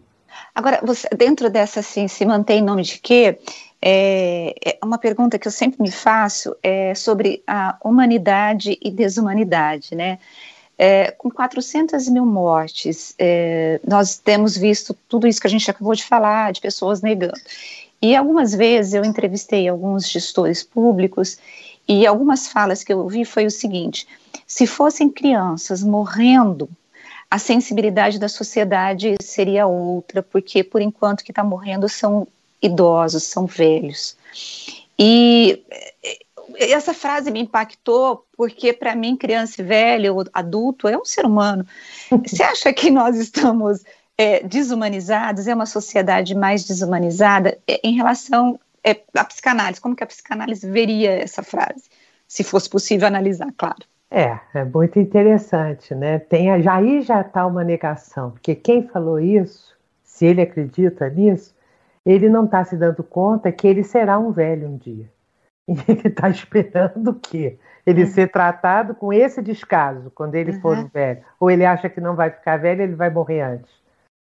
Agora, 0.54 0.80
você, 0.82 1.08
dentro 1.16 1.48
dessa, 1.48 1.80
assim, 1.80 2.08
se 2.08 2.24
mantém 2.24 2.58
em 2.58 2.64
nome 2.64 2.82
de 2.82 2.98
quê? 2.98 3.38
É, 3.80 4.54
é, 4.64 4.78
uma 4.82 4.98
pergunta 4.98 5.38
que 5.38 5.46
eu 5.46 5.52
sempre 5.52 5.80
me 5.82 5.90
faço 5.90 6.56
é 6.62 6.94
sobre 6.94 7.42
a 7.46 7.76
humanidade 7.84 8.78
e 8.82 8.90
desumanidade, 8.90 9.94
né? 9.94 10.18
É, 10.78 11.10
com 11.12 11.30
400 11.30 12.08
mil 12.08 12.26
mortes, 12.26 13.14
é, 13.18 13.80
nós 13.86 14.18
temos 14.18 14.56
visto 14.56 14.94
tudo 15.08 15.26
isso 15.26 15.40
que 15.40 15.46
a 15.46 15.50
gente 15.50 15.70
acabou 15.70 15.94
de 15.94 16.04
falar, 16.04 16.52
de 16.52 16.60
pessoas 16.60 17.00
negando. 17.00 17.40
E 18.00 18.14
algumas 18.14 18.54
vezes 18.54 18.92
eu 18.92 19.04
entrevistei 19.04 19.68
alguns 19.68 20.06
gestores 20.08 20.62
públicos 20.62 21.38
e 21.88 22.06
algumas 22.06 22.48
falas 22.48 22.84
que 22.84 22.92
eu 22.92 22.98
ouvi 22.98 23.24
foi 23.24 23.46
o 23.46 23.50
seguinte: 23.50 24.06
se 24.46 24.66
fossem 24.66 25.08
crianças 25.08 25.82
morrendo, 25.82 26.68
a 27.30 27.38
sensibilidade 27.38 28.18
da 28.18 28.28
sociedade 28.28 29.16
seria 29.20 29.66
outra, 29.66 30.22
porque 30.22 30.62
por 30.62 30.80
enquanto 30.80 31.24
que 31.24 31.32
está 31.32 31.42
morrendo 31.42 31.88
são 31.88 32.26
idosos, 32.62 33.24
são 33.24 33.46
velhos. 33.46 34.16
E 34.98 35.62
essa 36.58 36.94
frase 36.94 37.30
me 37.30 37.40
impactou 37.40 38.24
porque 38.36 38.72
para 38.72 38.94
mim 38.94 39.16
criança 39.16 39.60
e 39.60 39.64
velho, 39.64 40.24
adulto 40.32 40.88
é 40.88 40.96
um 40.96 41.04
ser 41.04 41.26
humano. 41.26 41.66
Você 42.24 42.42
acha 42.42 42.72
que 42.72 42.90
nós 42.90 43.16
estamos 43.16 43.84
é, 44.16 44.42
desumanizados? 44.42 45.46
É 45.46 45.54
uma 45.54 45.66
sociedade 45.66 46.34
mais 46.34 46.64
desumanizada 46.64 47.58
é, 47.66 47.80
em 47.82 47.96
relação 47.96 48.58
é, 48.82 49.00
à 49.14 49.24
psicanálise? 49.24 49.80
Como 49.80 49.96
que 49.96 50.04
a 50.04 50.06
psicanálise 50.06 50.68
veria 50.68 51.10
essa 51.10 51.42
frase, 51.42 51.84
se 52.26 52.44
fosse 52.44 52.70
possível 52.70 53.06
analisar, 53.06 53.52
claro? 53.56 53.84
É, 54.10 54.38
é 54.54 54.64
muito 54.64 54.98
interessante, 54.98 55.94
né? 55.94 56.18
Tem, 56.18 56.62
já 56.62 56.76
aí 56.76 57.02
já 57.02 57.20
está 57.20 57.46
uma 57.46 57.64
negação, 57.64 58.30
porque 58.30 58.54
quem 58.54 58.86
falou 58.86 59.18
isso, 59.18 59.76
se 60.02 60.26
ele 60.26 60.40
acredita 60.40 61.08
nisso, 61.08 61.54
ele 62.04 62.28
não 62.28 62.44
está 62.44 62.64
se 62.64 62.76
dando 62.76 63.02
conta 63.02 63.50
que 63.50 63.66
ele 63.66 63.82
será 63.82 64.18
um 64.18 64.30
velho 64.30 64.68
um 64.68 64.76
dia. 64.76 65.10
E 65.68 65.72
ele 65.90 66.06
está 66.06 66.30
esperando 66.30 67.10
o 67.10 67.14
quê? 67.14 67.58
Ele 67.84 68.04
uhum. 68.04 68.10
ser 68.10 68.30
tratado 68.30 68.94
com 68.94 69.12
esse 69.12 69.42
descaso 69.42 70.12
quando 70.14 70.36
ele 70.36 70.52
uhum. 70.52 70.60
for 70.60 70.88
velho. 70.90 71.24
Ou 71.40 71.50
ele 71.50 71.64
acha 71.64 71.88
que 71.88 72.00
não 72.00 72.14
vai 72.14 72.30
ficar 72.30 72.56
velho, 72.56 72.82
ele 72.82 72.94
vai 72.94 73.10
morrer 73.10 73.40
antes. 73.40 73.70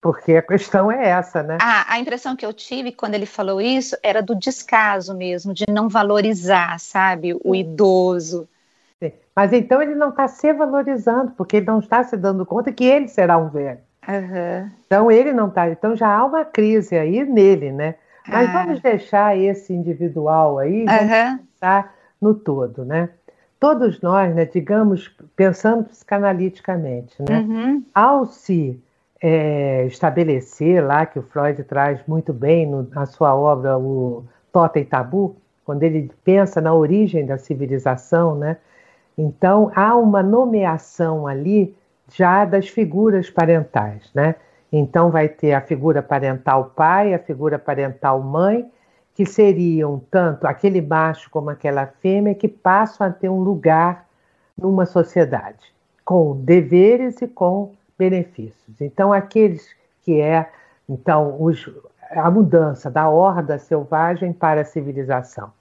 Porque 0.01 0.36
a 0.36 0.41
questão 0.41 0.89
é 0.89 1.10
essa, 1.10 1.44
né? 1.44 1.58
Ah, 1.60 1.86
a 1.89 2.00
impressão 2.00 2.38
que 2.38 2.46
eu 2.46 2.53
tive 2.53 2.94
quando 2.94 3.15
ele 3.15 3.25
falou 3.25 3.60
isso 3.60 3.98
era 4.01 4.22
do 4.22 4.34
descaso 4.34 5.13
mesmo, 5.13 5.53
de 5.53 5.65
não 5.70 5.89
valorizar, 5.89 6.79
sabe, 6.79 7.38
o 7.44 7.53
idoso. 7.53 8.48
Mas 9.35 9.51
então 9.51 9.81
ele 9.81 9.95
não 9.95 10.09
está 10.09 10.27
se 10.27 10.53
valorizando, 10.53 11.31
porque 11.31 11.57
ele 11.57 11.65
não 11.65 11.79
está 11.79 12.03
se 12.03 12.15
dando 12.15 12.45
conta 12.45 12.71
que 12.71 12.85
ele 12.85 13.07
será 13.07 13.37
um 13.37 13.49
velho. 13.49 13.79
Uhum. 14.07 14.71
Então 14.85 15.11
ele 15.11 15.33
não 15.33 15.47
está. 15.47 15.69
Então 15.69 15.95
já 15.95 16.07
há 16.07 16.23
uma 16.23 16.45
crise 16.45 16.97
aí 16.97 17.25
nele, 17.25 17.71
né? 17.71 17.95
Mas 18.27 18.49
ah. 18.49 18.53
vamos 18.53 18.81
deixar 18.81 19.37
esse 19.37 19.73
individual 19.73 20.57
aí, 20.57 20.81
uhum. 20.81 21.37
pensar 21.53 21.93
no 22.21 22.33
todo, 22.33 22.85
né? 22.85 23.09
Todos 23.59 24.01
nós, 24.01 24.33
né, 24.35 24.45
digamos, 24.45 25.15
pensando 25.35 25.85
psicanaliticamente, 25.85 27.15
né? 27.27 27.39
Uhum. 27.39 27.83
Ao 27.93 28.25
se 28.25 28.81
é, 29.21 29.85
estabelecer 29.85 30.85
lá, 30.85 31.05
que 31.05 31.19
o 31.19 31.23
Freud 31.23 31.63
traz 31.63 31.99
muito 32.07 32.33
bem 32.33 32.67
no, 32.67 32.87
na 32.89 33.05
sua 33.05 33.35
obra, 33.35 33.77
o 33.77 34.25
Totem 34.51 34.85
Tabu, 34.85 35.37
quando 35.63 35.83
ele 35.83 36.11
pensa 36.23 36.61
na 36.61 36.73
origem 36.73 37.25
da 37.25 37.37
civilização, 37.37 38.35
né? 38.35 38.57
Então 39.17 39.72
há 39.75 39.95
uma 39.95 40.22
nomeação 40.22 41.25
ali 41.27 41.75
já 42.12 42.45
das 42.45 42.67
figuras 42.67 43.29
parentais, 43.29 44.10
né? 44.13 44.36
Então 44.72 45.10
vai 45.10 45.29
ter 45.29 45.53
a 45.53 45.62
figura 45.62 46.03
parental 46.03 46.72
pai, 46.75 47.13
a 47.13 47.19
figura 47.19 47.57
parental 47.57 48.22
mãe, 48.22 48.69
que 49.13 49.25
seriam 49.25 50.01
tanto 50.12 50.45
aquele 50.45 50.81
macho 50.81 51.29
como 51.29 51.50
aquela 51.50 51.86
fêmea 51.86 52.36
que 52.36 52.48
passam 52.48 53.07
a 53.07 53.12
ter 53.12 53.29
um 53.29 53.39
lugar 53.39 54.05
numa 54.57 54.86
sociedade, 54.86 55.74
com 56.03 56.36
deveres 56.41 57.22
e 57.22 57.27
com 57.27 57.74
benefícios. 57.98 58.81
Então 58.81 59.13
aqueles 59.13 59.69
que 60.01 60.19
é 60.19 60.50
então 60.88 61.41
os, 61.41 61.67
a 62.12 62.29
mudança 62.29 62.91
da 62.91 63.10
horda 63.10 63.57
selvagem 63.57 64.34
para 64.34 64.62
a 64.62 64.65
civilização. 64.65 65.51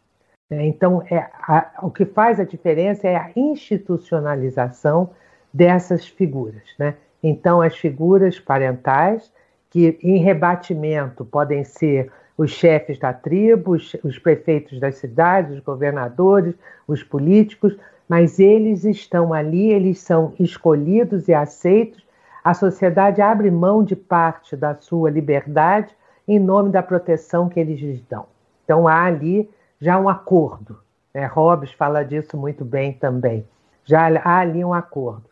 Então, 0.62 1.02
é 1.10 1.18
a, 1.18 1.70
o 1.82 1.90
que 1.90 2.04
faz 2.04 2.38
a 2.38 2.44
diferença 2.44 3.08
é 3.08 3.16
a 3.16 3.30
institucionalização 3.34 5.10
dessas 5.52 6.06
figuras. 6.06 6.62
Né? 6.78 6.94
Então, 7.22 7.62
as 7.62 7.76
figuras 7.76 8.38
parentais, 8.38 9.32
que 9.70 9.98
em 10.02 10.18
rebatimento 10.18 11.24
podem 11.24 11.64
ser 11.64 12.10
os 12.36 12.50
chefes 12.50 12.98
da 12.98 13.12
tribo, 13.12 13.72
os, 13.72 13.94
os 14.02 14.18
prefeitos 14.18 14.78
das 14.80 14.96
cidades, 14.96 15.56
os 15.56 15.60
governadores, 15.60 16.54
os 16.86 17.02
políticos, 17.02 17.76
mas 18.08 18.38
eles 18.38 18.84
estão 18.84 19.32
ali, 19.32 19.72
eles 19.72 19.98
são 19.98 20.34
escolhidos 20.38 21.28
e 21.28 21.34
aceitos. 21.34 22.04
A 22.42 22.52
sociedade 22.52 23.22
abre 23.22 23.50
mão 23.50 23.82
de 23.82 23.96
parte 23.96 24.56
da 24.56 24.74
sua 24.74 25.10
liberdade 25.10 25.94
em 26.26 26.38
nome 26.38 26.70
da 26.70 26.82
proteção 26.82 27.48
que 27.48 27.58
eles 27.60 27.80
lhes 27.80 28.02
dão. 28.08 28.26
Então 28.64 28.88
há 28.88 29.04
ali 29.04 29.48
já 29.84 29.98
um 29.98 30.08
acordo. 30.08 30.78
Né? 31.12 31.26
Hobbes 31.26 31.70
fala 31.72 32.02
disso 32.02 32.38
muito 32.38 32.64
bem 32.64 32.94
também. 32.94 33.46
Já 33.84 34.08
há 34.24 34.38
ali 34.38 34.64
um 34.64 34.72
acordo. 34.72 35.24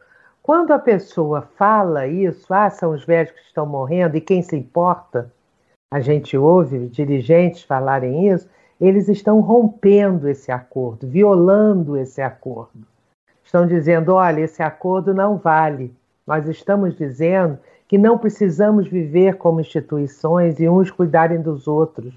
Quando 0.43 0.73
a 0.73 0.79
pessoa 0.79 1.41
fala 1.57 2.07
isso, 2.07 2.53
ah, 2.53 2.69
são 2.69 2.93
os 2.93 3.03
velhos 3.03 3.33
que 3.33 3.41
estão 3.41 3.65
morrendo 3.65 4.17
e 4.17 4.21
quem 4.21 4.43
se 4.43 4.55
importa, 4.55 5.33
a 5.91 6.01
gente 6.01 6.37
ouve 6.37 6.87
dirigentes 6.89 7.63
falarem 7.63 8.29
isso, 8.29 8.49
eles 8.79 9.09
estão 9.09 9.41
rompendo 9.41 10.29
esse 10.29 10.53
acordo, 10.53 11.07
violando 11.07 11.97
esse 11.97 12.21
acordo. 12.21 12.87
Estão 13.43 13.67
dizendo: 13.67 14.13
olha, 14.15 14.41
esse 14.41 14.63
acordo 14.63 15.15
não 15.15 15.39
vale. 15.39 15.95
Nós 16.27 16.47
estamos 16.47 16.95
dizendo 16.95 17.59
que 17.89 17.97
não 17.97 18.19
precisamos 18.19 18.87
viver 18.87 19.37
como 19.37 19.61
instituições 19.61 20.61
e 20.61 20.69
uns 20.69 20.91
cuidarem 20.91 21.41
dos 21.41 21.67
outros. 21.67 22.13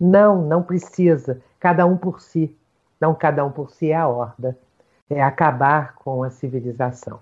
Não, 0.00 0.42
não 0.42 0.62
precisa. 0.62 1.40
Cada 1.60 1.86
um 1.86 1.96
por 1.96 2.20
si. 2.20 2.56
Não 3.00 3.14
cada 3.14 3.44
um 3.44 3.50
por 3.50 3.70
si 3.70 3.90
é 3.90 3.96
a 3.96 4.08
horda. 4.08 4.58
É 5.08 5.22
acabar 5.22 5.94
com 5.96 6.22
a 6.22 6.30
civilização. 6.30 7.20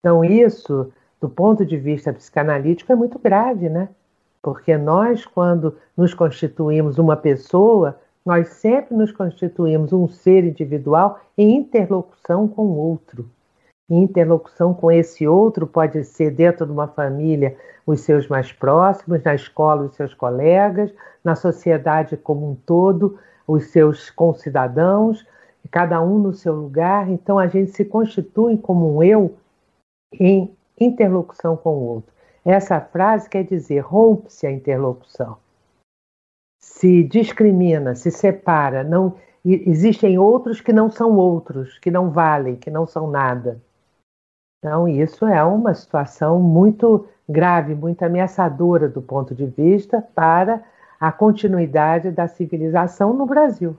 Então, 0.00 0.24
isso, 0.24 0.92
do 1.20 1.28
ponto 1.28 1.64
de 1.64 1.76
vista 1.76 2.12
psicanalítico, 2.12 2.92
é 2.92 2.94
muito 2.94 3.18
grave, 3.18 3.68
né? 3.68 3.88
Porque 4.40 4.76
nós, 4.76 5.26
quando 5.26 5.76
nos 5.96 6.14
constituímos 6.14 6.98
uma 6.98 7.16
pessoa, 7.16 7.98
nós 8.24 8.48
sempre 8.48 8.94
nos 8.96 9.12
constituímos 9.12 9.92
um 9.92 10.08
ser 10.08 10.44
individual 10.44 11.20
em 11.36 11.56
interlocução 11.56 12.46
com 12.48 12.62
o 12.62 12.76
outro. 12.76 13.28
Interlocução 13.88 14.74
com 14.74 14.90
esse 14.90 15.28
outro 15.28 15.66
pode 15.66 16.02
ser 16.04 16.32
dentro 16.32 16.66
de 16.66 16.72
uma 16.72 16.88
família 16.88 17.56
os 17.86 18.00
seus 18.00 18.26
mais 18.26 18.52
próximos, 18.52 19.22
na 19.22 19.34
escola 19.34 19.82
os 19.82 19.94
seus 19.94 20.12
colegas, 20.12 20.92
na 21.22 21.36
sociedade 21.36 22.16
como 22.16 22.50
um 22.50 22.54
todo 22.56 23.18
os 23.46 23.66
seus 23.66 24.10
concidadãos, 24.10 25.24
cada 25.70 26.02
um 26.02 26.18
no 26.18 26.32
seu 26.32 26.54
lugar. 26.54 27.08
Então 27.08 27.38
a 27.38 27.46
gente 27.46 27.70
se 27.70 27.84
constitui 27.84 28.58
como 28.58 28.96
um 28.96 29.02
eu 29.02 29.36
em 30.12 30.52
interlocução 30.78 31.56
com 31.56 31.70
o 31.70 31.86
outro. 31.86 32.12
Essa 32.44 32.80
frase 32.80 33.28
quer 33.28 33.44
dizer 33.44 33.80
rompe-se 33.80 34.46
a 34.46 34.50
interlocução. 34.50 35.36
Se 36.60 37.04
discrimina, 37.04 37.94
se 37.94 38.10
separa, 38.10 38.82
não 38.82 39.14
existem 39.44 40.18
outros 40.18 40.60
que 40.60 40.72
não 40.72 40.90
são 40.90 41.16
outros, 41.16 41.78
que 41.78 41.90
não 41.90 42.10
valem, 42.10 42.56
que 42.56 42.70
não 42.70 42.86
são 42.86 43.08
nada. 43.08 43.60
Então, 44.66 44.88
isso 44.88 45.24
é 45.24 45.40
uma 45.44 45.72
situação 45.74 46.40
muito 46.40 47.06
grave, 47.28 47.72
muito 47.72 48.02
ameaçadora 48.02 48.88
do 48.88 49.00
ponto 49.00 49.32
de 49.32 49.46
vista 49.46 50.04
para 50.12 50.60
a 50.98 51.12
continuidade 51.12 52.10
da 52.10 52.26
civilização 52.26 53.12
no 53.12 53.26
Brasil. 53.26 53.76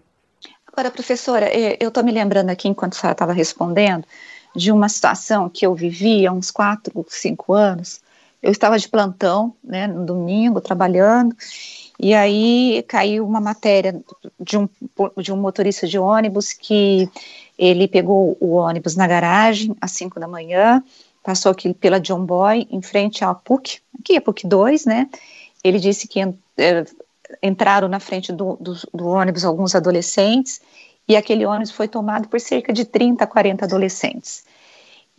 Agora, 0.65 0.89
professora, 0.89 1.49
eu 1.53 1.89
estou 1.89 2.05
me 2.05 2.11
lembrando 2.13 2.51
aqui, 2.51 2.69
enquanto 2.69 2.93
a 2.93 2.95
senhora 2.95 3.11
estava 3.11 3.33
respondendo, 3.33 4.05
de 4.55 4.71
uma 4.71 4.87
situação 4.87 5.49
que 5.49 5.65
eu 5.65 5.75
vivi 5.75 6.25
há 6.25 6.31
uns 6.31 6.51
quatro, 6.51 7.05
cinco 7.09 7.51
anos. 7.51 7.99
Eu 8.41 8.53
estava 8.53 8.79
de 8.79 8.87
plantão, 8.87 9.53
né, 9.61 9.87
no 9.87 10.05
domingo, 10.05 10.61
trabalhando, 10.61 11.35
e 11.99 12.13
aí 12.13 12.81
caiu 12.87 13.27
uma 13.27 13.41
matéria 13.41 13.99
de 14.39 14.57
um, 14.57 14.69
de 15.17 15.33
um 15.33 15.37
motorista 15.37 15.85
de 15.85 15.99
ônibus 15.99 16.53
que 16.53 17.09
ele 17.57 17.87
pegou 17.87 18.37
o 18.39 18.55
ônibus 18.55 18.95
na 18.95 19.07
garagem 19.07 19.75
às 19.81 19.91
5 19.91 20.19
da 20.19 20.27
manhã, 20.27 20.83
passou 21.23 21.51
aqui 21.51 21.73
pela 21.73 21.99
John 21.99 22.25
Boy, 22.25 22.67
em 22.69 22.81
frente 22.81 23.23
à 23.23 23.33
PUC, 23.33 23.79
aqui 23.99 24.15
é 24.15 24.19
PUC 24.19 24.47
2, 24.47 24.85
né? 24.85 25.09
Ele 25.63 25.79
disse 25.79 26.07
que 26.07 26.21
é, 26.21 26.85
entraram 27.41 27.87
na 27.87 27.99
frente 27.99 28.31
do, 28.31 28.55
do, 28.57 28.75
do 28.93 29.07
ônibus 29.07 29.43
alguns 29.43 29.75
adolescentes 29.75 30.61
e 31.07 31.15
aquele 31.15 31.45
ônibus 31.45 31.71
foi 31.71 31.87
tomado 31.87 32.27
por 32.27 32.39
cerca 32.39 32.71
de 32.71 32.85
30, 32.85 33.25
40 33.25 33.65
adolescentes. 33.65 34.45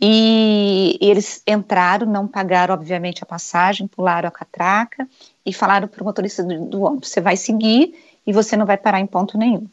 E, 0.01 0.97
e 1.01 1.09
eles 1.09 1.43
entraram, 1.45 2.07
não 2.07 2.25
pagaram, 2.25 2.73
obviamente, 2.73 3.21
a 3.21 3.25
passagem, 3.25 3.85
pularam 3.85 4.29
a 4.29 4.31
catraca 4.31 5.07
e 5.45 5.51
falaram 5.51 5.87
para 5.87 6.01
o 6.01 6.05
motorista 6.05 6.41
do, 6.41 6.65
do 6.65 6.81
ônibus: 6.83 7.09
você 7.09 7.19
vai 7.19 7.35
seguir 7.35 7.93
e 8.25 8.31
você 8.31 8.55
não 8.55 8.65
vai 8.65 8.77
parar 8.77 9.01
em 9.01 9.07
ponto 9.07 9.37
nenhum. 9.37 9.67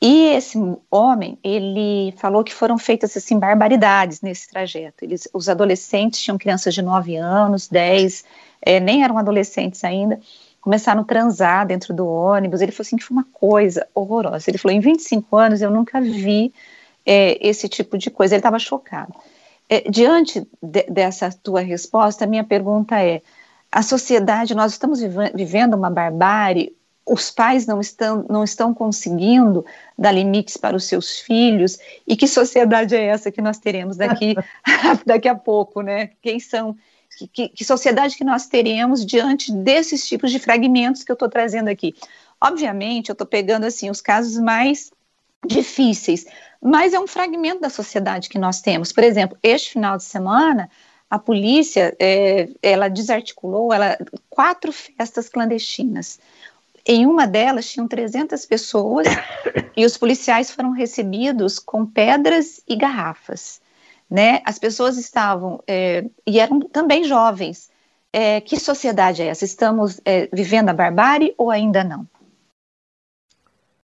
E 0.00 0.26
esse 0.28 0.58
homem, 0.90 1.38
ele 1.42 2.12
falou 2.18 2.44
que 2.44 2.52
foram 2.52 2.76
feitas 2.76 3.16
assim 3.16 3.38
barbaridades 3.38 4.20
nesse 4.20 4.48
trajeto. 4.48 5.04
Eles, 5.04 5.26
os 5.32 5.48
adolescentes 5.48 6.20
tinham 6.20 6.36
crianças 6.36 6.74
de 6.74 6.82
9 6.82 7.16
anos, 7.16 7.66
10, 7.66 8.24
é, 8.60 8.78
nem 8.78 9.02
eram 9.02 9.16
adolescentes 9.16 9.82
ainda, 9.84 10.20
começaram 10.60 11.00
a 11.00 11.04
transar 11.04 11.66
dentro 11.66 11.94
do 11.94 12.06
ônibus. 12.06 12.60
Ele 12.60 12.72
falou 12.72 12.86
assim 12.86 12.96
que 12.96 13.04
foi 13.04 13.16
uma 13.16 13.26
coisa 13.32 13.86
horrorosa. 13.94 14.50
Ele 14.50 14.58
falou: 14.58 14.76
em 14.76 14.80
25 14.80 15.36
anos 15.36 15.62
eu 15.62 15.70
nunca 15.70 16.00
vi 16.00 16.52
é, 17.04 17.38
esse 17.46 17.68
tipo 17.68 17.96
de 17.96 18.10
coisa. 18.10 18.34
Ele 18.34 18.40
estava 18.40 18.58
chocado. 18.58 19.14
É, 19.68 19.88
diante 19.88 20.46
de, 20.62 20.82
dessa 20.84 21.30
tua 21.30 21.60
resposta, 21.60 22.24
a 22.24 22.28
minha 22.28 22.44
pergunta 22.44 23.00
é: 23.00 23.22
a 23.72 23.82
sociedade, 23.82 24.54
nós 24.54 24.72
estamos 24.72 25.00
vivendo 25.34 25.74
uma 25.74 25.88
barbárie 25.90 26.76
os 27.06 27.30
pais 27.30 27.66
não 27.66 27.80
estão, 27.80 28.26
não 28.28 28.42
estão 28.42 28.74
conseguindo 28.74 29.64
dar 29.96 30.10
limites 30.10 30.56
para 30.56 30.76
os 30.76 30.84
seus 30.84 31.20
filhos, 31.20 31.78
e 32.06 32.16
que 32.16 32.26
sociedade 32.26 32.96
é 32.96 33.06
essa 33.06 33.30
que 33.30 33.40
nós 33.40 33.58
teremos 33.58 33.96
daqui, 33.96 34.34
daqui 35.06 35.28
a 35.28 35.34
pouco, 35.34 35.82
né? 35.82 36.10
Quem 36.20 36.40
são, 36.40 36.76
que, 37.32 37.48
que 37.48 37.64
sociedade 37.64 38.16
que 38.16 38.24
nós 38.24 38.46
teremos 38.46 39.06
diante 39.06 39.52
desses 39.52 40.06
tipos 40.06 40.32
de 40.32 40.40
fragmentos 40.40 41.04
que 41.04 41.12
eu 41.12 41.14
estou 41.14 41.28
trazendo 41.28 41.68
aqui? 41.68 41.94
Obviamente, 42.40 43.08
eu 43.08 43.12
estou 43.12 43.26
pegando 43.26 43.64
assim 43.64 43.88
os 43.88 44.00
casos 44.00 44.38
mais 44.38 44.90
difíceis, 45.46 46.26
mas 46.60 46.92
é 46.92 46.98
um 46.98 47.06
fragmento 47.06 47.60
da 47.60 47.70
sociedade 47.70 48.28
que 48.28 48.38
nós 48.38 48.60
temos. 48.60 48.92
Por 48.92 49.04
exemplo, 49.04 49.38
este 49.42 49.70
final 49.70 49.96
de 49.96 50.02
semana, 50.02 50.68
a 51.08 51.20
polícia, 51.20 51.96
é, 52.00 52.48
ela 52.60 52.88
desarticulou 52.88 53.72
ela, 53.72 53.96
quatro 54.28 54.72
festas 54.72 55.28
clandestinas. 55.28 56.18
Em 56.86 57.04
uma 57.04 57.26
delas 57.26 57.68
tinham 57.68 57.88
300 57.88 58.46
pessoas 58.46 59.08
e 59.76 59.84
os 59.84 59.98
policiais 59.98 60.52
foram 60.52 60.70
recebidos 60.70 61.58
com 61.58 61.84
pedras 61.84 62.62
e 62.68 62.76
garrafas. 62.76 63.60
Né? 64.08 64.40
As 64.44 64.56
pessoas 64.56 64.96
estavam 64.96 65.60
é, 65.66 66.04
e 66.24 66.38
eram 66.38 66.60
também 66.60 67.02
jovens. 67.02 67.70
É, 68.12 68.40
que 68.40 68.56
sociedade 68.56 69.20
é 69.20 69.26
essa? 69.26 69.44
Estamos 69.44 70.00
é, 70.04 70.28
vivendo 70.32 70.68
a 70.68 70.72
barbárie 70.72 71.34
ou 71.36 71.50
ainda 71.50 71.82
não? 71.82 72.06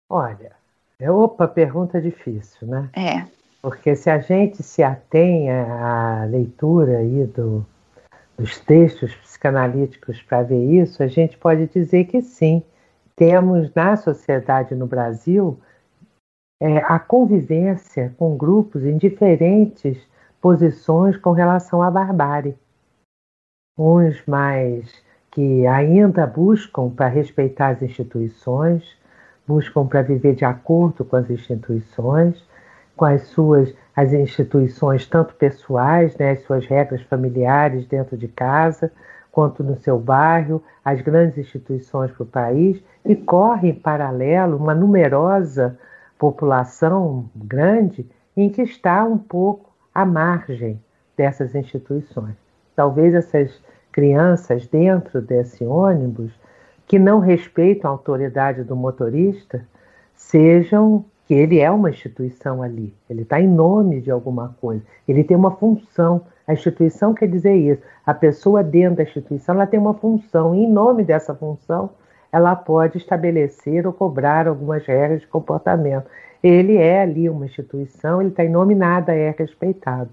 Olha, 0.07 0.51
é 0.99 1.09
opa, 1.09 1.47
pergunta 1.47 1.99
difícil, 1.99 2.67
né? 2.67 2.89
É. 2.93 3.25
Porque 3.61 3.95
se 3.95 4.09
a 4.09 4.19
gente 4.19 4.61
se 4.61 4.83
atém 4.83 5.49
à 5.51 6.25
leitura 6.29 6.99
aí 6.99 7.25
do, 7.25 7.65
dos 8.37 8.59
textos 8.59 9.13
psicanalíticos 9.15 10.21
para 10.21 10.43
ver 10.43 10.63
isso, 10.63 11.01
a 11.01 11.07
gente 11.07 11.37
pode 11.37 11.67
dizer 11.67 12.05
que 12.05 12.21
sim, 12.21 12.63
temos 13.21 13.71
na 13.75 13.95
sociedade 13.95 14.73
no 14.73 14.87
Brasil 14.87 15.59
é, 16.59 16.77
a 16.77 16.97
convivência 16.97 18.15
com 18.17 18.35
grupos 18.35 18.83
em 18.83 18.97
diferentes 18.97 19.95
posições 20.41 21.15
com 21.17 21.31
relação 21.31 21.83
à 21.83 21.91
barbárie. 21.91 22.57
Uns 23.77 24.25
mais 24.25 24.91
que 25.29 25.67
ainda 25.67 26.25
buscam 26.25 26.89
para 26.89 27.09
respeitar 27.09 27.67
as 27.67 27.83
instituições, 27.83 28.97
buscam 29.47 29.85
para 29.85 30.01
viver 30.01 30.33
de 30.33 30.43
acordo 30.43 31.05
com 31.05 31.15
as 31.15 31.29
instituições, 31.29 32.43
com 32.97 33.05
as 33.05 33.21
suas 33.27 33.71
as 33.95 34.13
instituições 34.13 35.05
tanto 35.05 35.35
pessoais, 35.35 36.17
né, 36.17 36.31
as 36.31 36.41
suas 36.41 36.65
regras 36.65 37.03
familiares 37.03 37.85
dentro 37.85 38.17
de 38.17 38.27
casa, 38.27 38.91
quanto 39.31 39.63
no 39.63 39.77
seu 39.77 39.97
bairro, 39.97 40.61
as 40.83 41.01
grandes 41.01 41.37
instituições 41.37 42.11
para 42.11 42.23
o 42.23 42.25
país, 42.25 42.83
e 43.05 43.15
corre 43.15 43.69
em 43.69 43.73
paralelo 43.73 44.57
uma 44.57 44.75
numerosa 44.75 45.77
população 46.19 47.29
grande 47.35 48.07
em 48.35 48.49
que 48.49 48.61
está 48.61 49.03
um 49.03 49.17
pouco 49.17 49.71
à 49.93 50.05
margem 50.05 50.79
dessas 51.17 51.55
instituições. 51.55 52.35
Talvez 52.75 53.13
essas 53.13 53.61
crianças 53.91 54.67
dentro 54.67 55.21
desse 55.21 55.65
ônibus 55.65 56.31
que 56.87 56.99
não 56.99 57.19
respeitam 57.19 57.89
a 57.89 57.93
autoridade 57.93 58.63
do 58.63 58.75
motorista 58.75 59.65
sejam 60.15 61.03
que 61.25 61.33
ele 61.33 61.59
é 61.59 61.71
uma 61.71 61.89
instituição 61.89 62.61
ali, 62.61 62.93
ele 63.09 63.21
está 63.21 63.39
em 63.39 63.47
nome 63.47 64.01
de 64.01 64.11
alguma 64.11 64.55
coisa, 64.59 64.83
ele 65.07 65.23
tem 65.23 65.37
uma 65.37 65.51
função 65.51 66.21
a 66.51 66.53
instituição 66.53 67.13
quer 67.13 67.27
dizer 67.27 67.55
isso. 67.55 67.81
A 68.05 68.13
pessoa 68.13 68.61
dentro 68.61 68.97
da 68.97 69.03
instituição 69.03 69.55
ela 69.55 69.65
tem 69.65 69.79
uma 69.79 69.93
função, 69.93 70.53
e 70.53 70.59
em 70.59 70.71
nome 70.71 71.03
dessa 71.03 71.33
função, 71.33 71.89
ela 72.31 72.55
pode 72.55 72.97
estabelecer 72.97 73.87
ou 73.87 73.93
cobrar 73.93 74.47
algumas 74.47 74.85
regras 74.85 75.21
de 75.21 75.27
comportamento. 75.27 76.05
Ele 76.43 76.75
é 76.77 77.01
ali 77.01 77.29
uma 77.29 77.45
instituição, 77.45 78.21
ele 78.21 78.31
está 78.31 78.43
em 78.43 78.49
nome 78.49 78.75
nada 78.75 79.13
é 79.13 79.33
respeitado. 79.37 80.11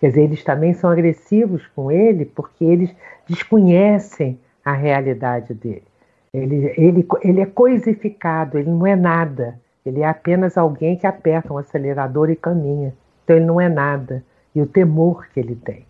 Quer 0.00 0.08
dizer, 0.08 0.22
eles 0.22 0.42
também 0.42 0.72
são 0.72 0.90
agressivos 0.90 1.66
com 1.68 1.90
ele 1.90 2.24
porque 2.24 2.64
eles 2.64 2.94
desconhecem 3.28 4.38
a 4.64 4.72
realidade 4.72 5.54
dele. 5.54 5.84
Ele, 6.32 6.72
ele, 6.76 7.06
ele 7.22 7.40
é 7.40 7.46
coisificado, 7.46 8.58
ele 8.58 8.70
não 8.70 8.86
é 8.86 8.96
nada. 8.96 9.58
Ele 9.84 10.00
é 10.00 10.06
apenas 10.06 10.56
alguém 10.56 10.96
que 10.96 11.06
aperta 11.06 11.52
um 11.52 11.58
acelerador 11.58 12.30
e 12.30 12.36
caminha. 12.36 12.94
Então 13.24 13.36
ele 13.36 13.44
não 13.44 13.60
é 13.60 13.68
nada 13.68 14.24
e 14.54 14.60
o 14.60 14.66
temor 14.66 15.26
que 15.32 15.40
ele 15.40 15.54
tem 15.54 15.84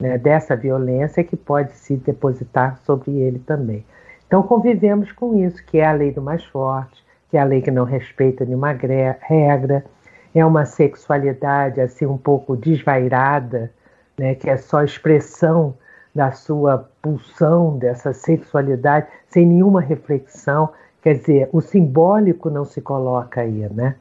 né, 0.00 0.18
dessa 0.18 0.54
violência 0.54 1.24
que 1.24 1.36
pode 1.36 1.72
se 1.72 1.96
depositar 1.96 2.78
sobre 2.84 3.12
ele 3.12 3.38
também. 3.38 3.84
Então 4.26 4.42
convivemos 4.42 5.12
com 5.12 5.36
isso, 5.44 5.64
que 5.64 5.78
é 5.78 5.86
a 5.86 5.92
lei 5.92 6.12
do 6.12 6.20
mais 6.20 6.44
forte, 6.44 7.04
que 7.30 7.36
é 7.36 7.40
a 7.40 7.44
lei 7.44 7.62
que 7.62 7.70
não 7.70 7.84
respeita 7.84 8.44
nenhuma 8.44 8.72
regra, 9.20 9.84
é 10.34 10.44
uma 10.44 10.66
sexualidade 10.66 11.80
assim 11.80 12.04
um 12.04 12.18
pouco 12.18 12.56
desvairada, 12.56 13.72
né, 14.18 14.34
que 14.34 14.50
é 14.50 14.56
só 14.56 14.82
expressão 14.82 15.74
da 16.14 16.32
sua 16.32 16.90
pulsão 17.02 17.76
dessa 17.78 18.12
sexualidade, 18.12 19.06
sem 19.28 19.46
nenhuma 19.46 19.80
reflexão. 19.80 20.70
Quer 21.02 21.18
dizer, 21.18 21.48
o 21.52 21.60
simbólico 21.60 22.48
não 22.48 22.64
se 22.64 22.80
coloca 22.80 23.42
aí, 23.42 23.68
né? 23.72 23.94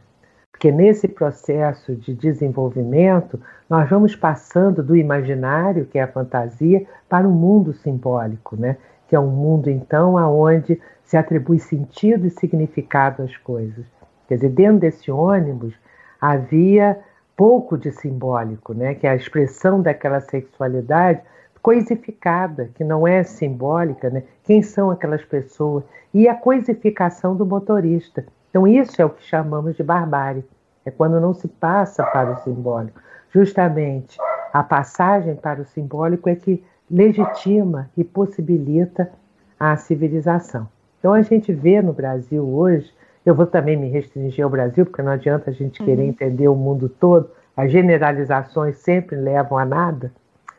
Porque 0.55 0.71
nesse 0.71 1.09
processo 1.09 1.93
de 1.93 2.13
desenvolvimento, 2.13 3.37
nós 3.69 3.89
vamos 3.89 4.15
passando 4.15 4.81
do 4.81 4.95
imaginário, 4.95 5.85
que 5.85 5.99
é 5.99 6.03
a 6.03 6.07
fantasia, 6.07 6.87
para 7.09 7.27
o 7.27 7.31
mundo 7.31 7.73
simbólico, 7.73 8.55
né? 8.55 8.77
que 9.05 9.17
é 9.17 9.19
um 9.19 9.27
mundo, 9.27 9.69
então, 9.69 10.17
aonde 10.17 10.81
se 11.03 11.17
atribui 11.17 11.59
sentido 11.59 12.25
e 12.25 12.29
significado 12.29 13.21
às 13.21 13.35
coisas. 13.35 13.85
Quer 14.29 14.35
dizer, 14.35 14.49
dentro 14.51 14.79
desse 14.79 15.11
ônibus 15.11 15.73
havia 16.21 16.99
pouco 17.35 17.77
de 17.77 17.91
simbólico, 17.91 18.73
né? 18.73 18.95
que 18.95 19.05
é 19.05 19.09
a 19.09 19.15
expressão 19.15 19.81
daquela 19.81 20.21
sexualidade 20.21 21.19
coisificada, 21.61 22.69
que 22.75 22.83
não 22.83 23.05
é 23.05 23.23
simbólica, 23.23 24.09
né? 24.09 24.23
quem 24.45 24.61
são 24.61 24.89
aquelas 24.89 25.25
pessoas, 25.25 25.83
e 26.13 26.29
a 26.29 26.33
coisificação 26.33 27.35
do 27.35 27.45
motorista, 27.45 28.25
então, 28.55 28.65
isso 28.65 29.01
é 29.01 29.03
o 29.03 29.09
que 29.09 29.21
chamamos 29.21 29.75
de 29.75 29.83
barbárie. 29.83 30.45
É 30.85 30.89
quando 30.89 31.19
não 31.19 31.33
se 31.33 31.45
passa 31.45 32.01
para 32.05 32.31
o 32.31 32.37
simbólico. 32.37 33.01
Justamente 33.29 34.17
a 34.53 34.63
passagem 34.63 35.35
para 35.35 35.59
o 35.59 35.65
simbólico 35.65 36.29
é 36.29 36.35
que 36.35 36.63
legitima 36.89 37.89
e 37.97 38.03
possibilita 38.05 39.11
a 39.59 39.75
civilização. 39.75 40.69
Então, 40.97 41.11
a 41.11 41.21
gente 41.21 41.51
vê 41.51 41.81
no 41.81 41.91
Brasil 41.91 42.47
hoje, 42.47 42.93
eu 43.25 43.35
vou 43.35 43.45
também 43.45 43.75
me 43.75 43.89
restringir 43.89 44.45
ao 44.45 44.49
Brasil, 44.49 44.85
porque 44.85 45.01
não 45.01 45.11
adianta 45.11 45.49
a 45.49 45.53
gente 45.53 45.83
querer 45.83 46.03
uhum. 46.03 46.07
entender 46.07 46.47
o 46.47 46.55
mundo 46.55 46.87
todo, 46.87 47.29
as 47.57 47.69
generalizações 47.69 48.77
sempre 48.77 49.17
levam 49.17 49.57
a 49.57 49.65
nada. 49.65 50.13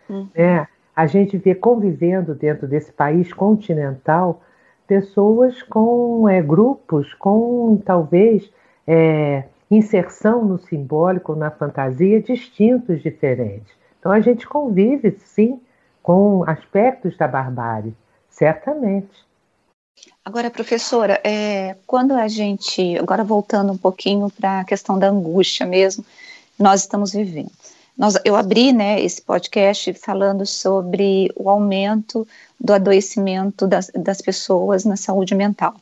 Uhum. 0.07 0.29
Né? 0.37 0.69
A 0.95 1.07
gente 1.07 1.39
vê 1.39 1.55
convivendo 1.55 2.35
dentro 2.35 2.69
desse 2.69 2.93
país 2.93 3.33
continental 3.33 4.43
pessoas 4.87 5.62
com 5.62 6.29
é, 6.29 6.40
grupos, 6.40 7.12
com 7.14 7.81
talvez 7.85 8.51
é, 8.87 9.44
inserção 9.70 10.44
no 10.44 10.59
simbólico, 10.59 11.35
na 11.35 11.51
fantasia, 11.51 12.20
distintos, 12.20 13.03
diferentes. 13.03 13.72
Então 13.99 14.12
a 14.12 14.20
gente 14.20 14.46
convive, 14.46 15.16
sim, 15.18 15.61
com 16.03 16.44
aspectos 16.49 17.16
da 17.16 17.27
barbárie, 17.27 17.94
certamente. 18.31 19.27
Agora, 20.25 20.51
professora, 20.51 21.20
é, 21.25 21.77
quando 21.87 22.12
a 22.12 22.29
gente, 22.29 22.96
agora 22.99 23.25
voltando 23.25 23.72
um 23.72 23.79
pouquinho 23.79 24.31
para 24.31 24.61
a 24.61 24.64
questão 24.64 24.99
da 24.99 25.09
angústia 25.09 25.66
mesmo, 25.66 26.05
nós 26.59 26.83
estamos 26.83 27.12
vivendo. 27.12 27.51
Nós, 27.97 28.15
eu 28.25 28.37
abri 28.37 28.73
né, 28.73 29.01
esse 29.01 29.23
podcast 29.23 29.95
falando 29.95 30.45
sobre 30.45 31.33
o 31.35 31.49
aumento 31.49 32.29
do 32.61 32.75
adoecimento 32.75 33.67
das, 33.67 33.91
das 33.95 34.21
pessoas 34.21 34.85
na 34.85 34.97
saúde 34.97 35.35
mental. 35.35 35.75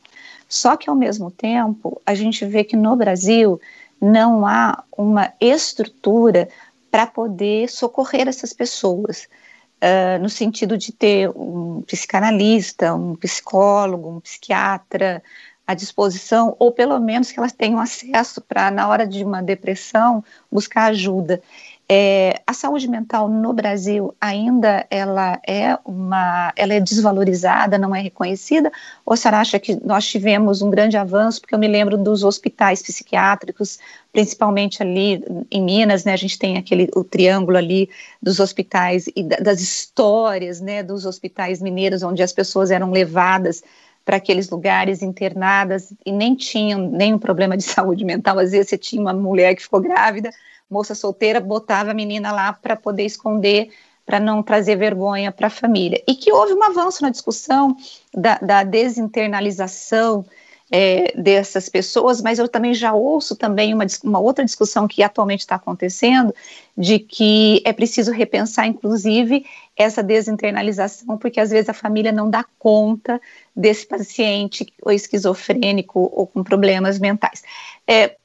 Só 0.47 0.77
que, 0.77 0.89
ao 0.89 0.95
mesmo 0.95 1.29
tempo, 1.29 2.01
a 2.05 2.15
gente 2.15 2.45
vê 2.45 2.63
que 2.63 2.77
no 2.77 2.95
Brasil 2.95 3.59
não 3.99 4.45
há 4.45 4.83
uma 4.97 5.33
estrutura 5.41 6.47
para 6.89 7.05
poder 7.05 7.69
socorrer 7.69 8.27
essas 8.27 8.53
pessoas. 8.53 9.27
Uh, 9.75 10.21
no 10.21 10.29
sentido 10.29 10.77
de 10.77 10.93
ter 10.93 11.29
um 11.35 11.81
psicanalista, 11.81 12.95
um 12.95 13.15
psicólogo, 13.15 14.09
um 14.09 14.19
psiquiatra 14.21 15.21
à 15.67 15.73
disposição, 15.73 16.55
ou 16.59 16.71
pelo 16.71 16.97
menos 16.99 17.31
que 17.31 17.39
elas 17.39 17.51
tenham 17.51 17.79
acesso 17.79 18.39
para, 18.39 18.71
na 18.71 18.87
hora 18.87 19.05
de 19.05 19.23
uma 19.23 19.41
depressão, 19.41 20.23
buscar 20.49 20.85
ajuda. 20.85 21.41
É, 21.87 22.41
a 22.47 22.53
saúde 22.53 22.87
mental 22.87 23.29
no 23.29 23.53
Brasil 23.53 24.15
ainda 24.19 24.87
ela 24.89 25.39
é 25.47 25.77
uma, 25.85 26.51
ela 26.55 26.73
é 26.73 26.79
desvalorizada, 26.79 27.77
não 27.77 27.95
é 27.95 28.01
reconhecida? 28.01 28.71
Ou 29.05 29.15
senhora 29.15 29.39
acha 29.39 29.59
que 29.59 29.75
nós 29.85 30.07
tivemos 30.07 30.63
um 30.63 30.71
grande 30.71 30.97
avanço? 30.97 31.39
Porque 31.39 31.53
eu 31.53 31.59
me 31.59 31.67
lembro 31.67 31.95
dos 31.95 32.23
hospitais 32.23 32.81
psiquiátricos, 32.81 33.77
principalmente 34.11 34.81
ali 34.81 35.23
em 35.51 35.61
Minas, 35.61 36.03
né? 36.03 36.13
A 36.13 36.17
gente 36.17 36.39
tem 36.39 36.57
aquele 36.57 36.89
o 36.95 37.03
triângulo 37.03 37.55
ali 37.55 37.87
dos 38.19 38.39
hospitais 38.39 39.05
e 39.15 39.21
das 39.21 39.61
histórias, 39.61 40.59
né? 40.59 40.81
Dos 40.81 41.05
hospitais 41.05 41.61
mineiros, 41.61 42.01
onde 42.01 42.23
as 42.23 42.33
pessoas 42.33 42.71
eram 42.71 42.89
levadas 42.89 43.61
para 44.05 44.17
aqueles 44.17 44.49
lugares 44.49 45.01
internadas 45.01 45.91
e 46.05 46.11
nem 46.11 46.35
tinham 46.35 46.79
nenhum 46.91 47.17
problema 47.17 47.57
de 47.57 47.63
saúde 47.65 48.05
mental. 48.05 48.39
Às 48.39 48.51
vezes 48.51 48.69
você 48.69 48.77
tinha 48.77 49.01
uma 49.01 49.13
mulher 49.13 49.55
que 49.55 49.63
ficou 49.63 49.81
grávida 49.81 50.29
moça 50.69 50.95
solteira 50.95 51.39
botava 51.39 51.91
a 51.91 51.93
menina 51.93 52.31
lá 52.31 52.53
para 52.53 52.75
poder 52.75 53.03
esconder, 53.03 53.69
para 54.05 54.19
não 54.19 54.43
trazer 54.43 54.75
vergonha 54.75 55.31
para 55.31 55.47
a 55.47 55.49
família. 55.49 56.01
E 56.07 56.15
que 56.15 56.31
houve 56.31 56.53
um 56.53 56.63
avanço 56.63 57.01
na 57.01 57.09
discussão 57.09 57.75
da, 58.13 58.37
da 58.37 58.63
desinternalização 58.63 60.25
é, 60.71 61.13
dessas 61.15 61.69
pessoas, 61.69 62.21
mas 62.21 62.39
eu 62.39 62.47
também 62.47 62.73
já 62.73 62.93
ouço 62.93 63.35
também 63.35 63.73
uma, 63.73 63.85
uma 64.03 64.19
outra 64.19 64.43
discussão 64.43 64.87
que 64.87 65.03
atualmente 65.03 65.41
está 65.41 65.55
acontecendo, 65.55 66.33
de 66.77 66.99
que 66.99 67.61
é 67.63 67.71
preciso 67.71 68.11
repensar, 68.11 68.65
inclusive, 68.65 69.45
essa 69.77 70.01
desinternalização, 70.01 71.17
porque 71.17 71.39
às 71.39 71.51
vezes 71.51 71.69
a 71.69 71.73
família 71.73 72.11
não 72.11 72.29
dá 72.29 72.43
conta 72.57 73.21
desse 73.55 73.85
paciente 73.85 74.65
ou 74.81 74.91
esquizofrênico 74.91 75.99
ou 75.99 76.25
com 76.25 76.43
problemas 76.43 76.99
mentais. 76.99 77.43
É, 77.87 78.15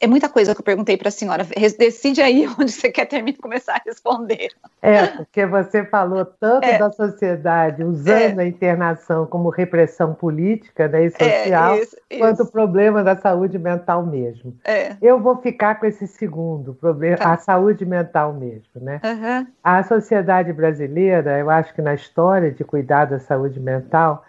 é 0.00 0.06
muita 0.06 0.28
coisa 0.28 0.54
que 0.54 0.60
eu 0.60 0.64
perguntei 0.64 0.96
para 0.96 1.08
a 1.08 1.12
senhora. 1.12 1.46
Decide 1.78 2.22
aí 2.22 2.46
onde 2.58 2.72
você 2.72 2.90
quer 2.90 3.06
terminar, 3.06 3.38
começar 3.38 3.74
a 3.74 3.82
responder. 3.84 4.48
É, 4.82 5.06
porque 5.08 5.44
você 5.46 5.84
falou 5.84 6.24
tanto 6.24 6.64
é. 6.64 6.78
da 6.78 6.90
sociedade 6.90 7.84
usando 7.84 8.40
é. 8.40 8.42
a 8.42 8.46
internação 8.46 9.26
como 9.26 9.48
repressão 9.50 10.14
política 10.14 10.88
né, 10.88 11.04
e 11.04 11.06
é, 11.06 11.10
social, 11.10 11.74
é, 11.74 11.80
isso, 11.80 11.96
quanto 12.18 12.42
o 12.42 12.50
problema 12.50 13.02
da 13.02 13.16
saúde 13.16 13.58
mental 13.58 14.04
mesmo. 14.06 14.56
É. 14.64 14.96
Eu 15.02 15.20
vou 15.20 15.36
ficar 15.36 15.78
com 15.78 15.86
esse 15.86 16.06
segundo 16.06 16.74
problema, 16.74 17.16
tá. 17.16 17.32
a 17.34 17.36
saúde 17.36 17.84
mental 17.84 18.32
mesmo. 18.32 18.68
Né? 18.74 19.00
Uhum. 19.04 19.46
A 19.62 19.82
sociedade 19.82 20.52
brasileira, 20.52 21.38
eu 21.38 21.50
acho 21.50 21.74
que 21.74 21.82
na 21.82 21.94
história 21.94 22.50
de 22.50 22.64
cuidar 22.64 23.04
da 23.04 23.18
saúde 23.18 23.60
mental, 23.60 24.24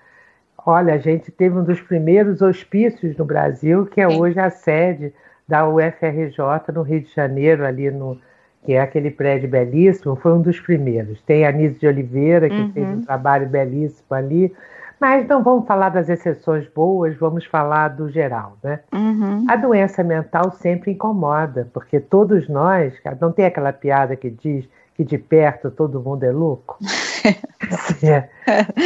olha, 0.66 0.94
a 0.94 0.98
gente 0.98 1.32
teve 1.32 1.58
um 1.58 1.64
dos 1.64 1.82
primeiros 1.82 2.42
hospícios 2.42 3.16
no 3.18 3.26
Brasil, 3.26 3.86
que 3.86 4.02
é 4.02 4.10
Sim. 4.10 4.20
hoje 4.20 4.40
a 4.40 4.50
sede 4.50 5.14
da 5.52 5.68
UFRJ 5.68 6.72
no 6.74 6.82
Rio 6.82 7.02
de 7.02 7.14
Janeiro, 7.14 7.66
ali 7.66 7.92
no 7.92 8.18
que 8.64 8.74
é 8.74 8.80
aquele 8.80 9.12
prédio 9.12 9.50
belíssimo, 9.50 10.16
foi 10.16 10.32
um 10.34 10.42
dos 10.42 10.60
primeiros. 10.60 11.20
Tem 11.24 11.46
a 11.46 11.50
Anise 11.50 11.78
de 11.78 11.88
Oliveira, 11.88 12.48
que 12.48 12.56
uhum. 12.56 12.72
fez 12.72 12.88
um 12.88 13.02
trabalho 13.02 13.50
belíssimo 13.50 14.06
ali. 14.12 14.54
Mas 15.00 15.28
não 15.28 15.44
vamos 15.44 15.68
falar 15.68 15.90
das 15.90 16.08
exceções 16.08 16.68
boas, 16.74 17.18
vamos 17.18 17.44
falar 17.46 17.90
do 17.90 18.10
geral, 18.10 18.56
né? 18.64 18.80
Uhum. 18.94 19.46
A 19.50 19.56
doença 19.56 20.04
mental 20.04 20.52
sempre 20.52 20.92
incomoda, 20.92 21.68
porque 21.74 22.00
todos 22.00 22.48
nós, 22.48 22.94
não 23.20 23.32
tem 23.32 23.46
aquela 23.46 23.74
piada 23.74 24.16
que 24.16 24.30
diz 24.30 24.70
que 24.96 25.04
de 25.04 25.18
perto 25.18 25.72
todo 25.72 26.00
mundo 26.00 26.24
é 26.24 26.32
louco? 26.32 26.78
é. 28.04 28.30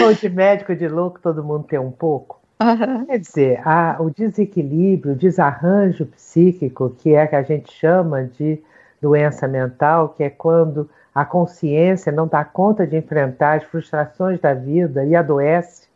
Ou 0.04 0.13
de 0.13 0.30
médico 0.30 0.73
de 0.73 0.88
louco 0.88 1.19
todo 1.21 1.43
mundo 1.43 1.65
tem 1.65 1.78
um 1.78 1.91
pouco. 1.91 2.39
Uhum. 2.61 3.05
Quer 3.05 3.19
dizer, 3.19 3.67
a, 3.67 3.97
o 3.99 4.09
desequilíbrio, 4.09 5.13
o 5.13 5.17
desarranjo 5.17 6.05
psíquico, 6.05 6.89
que 6.89 7.13
é 7.13 7.27
que 7.27 7.35
a 7.35 7.43
gente 7.43 7.71
chama 7.71 8.23
de 8.23 8.63
doença 9.01 9.47
mental, 9.47 10.09
que 10.09 10.23
é 10.23 10.29
quando 10.29 10.89
a 11.13 11.25
consciência 11.25 12.11
não 12.11 12.27
dá 12.27 12.43
conta 12.43 12.87
de 12.87 12.97
enfrentar 12.97 13.57
as 13.57 13.63
frustrações 13.63 14.39
da 14.39 14.53
vida 14.53 15.03
e 15.05 15.15
adoece, 15.15 15.87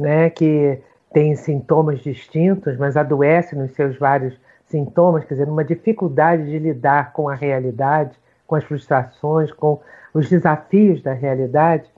né, 0.00 0.30
que 0.30 0.80
tem 1.12 1.36
sintomas 1.36 2.00
distintos, 2.00 2.76
mas 2.76 2.96
adoece 2.96 3.54
nos 3.54 3.72
seus 3.72 3.96
vários 3.98 4.38
sintomas, 4.66 5.24
quer 5.24 5.34
dizer, 5.34 5.46
numa 5.46 5.64
dificuldade 5.64 6.46
de 6.46 6.58
lidar 6.58 7.12
com 7.12 7.28
a 7.28 7.34
realidade, 7.34 8.18
com 8.46 8.54
as 8.54 8.64
frustrações, 8.64 9.52
com 9.52 9.80
os 10.14 10.28
desafios 10.28 11.02
da 11.02 11.12
realidade, 11.12 11.90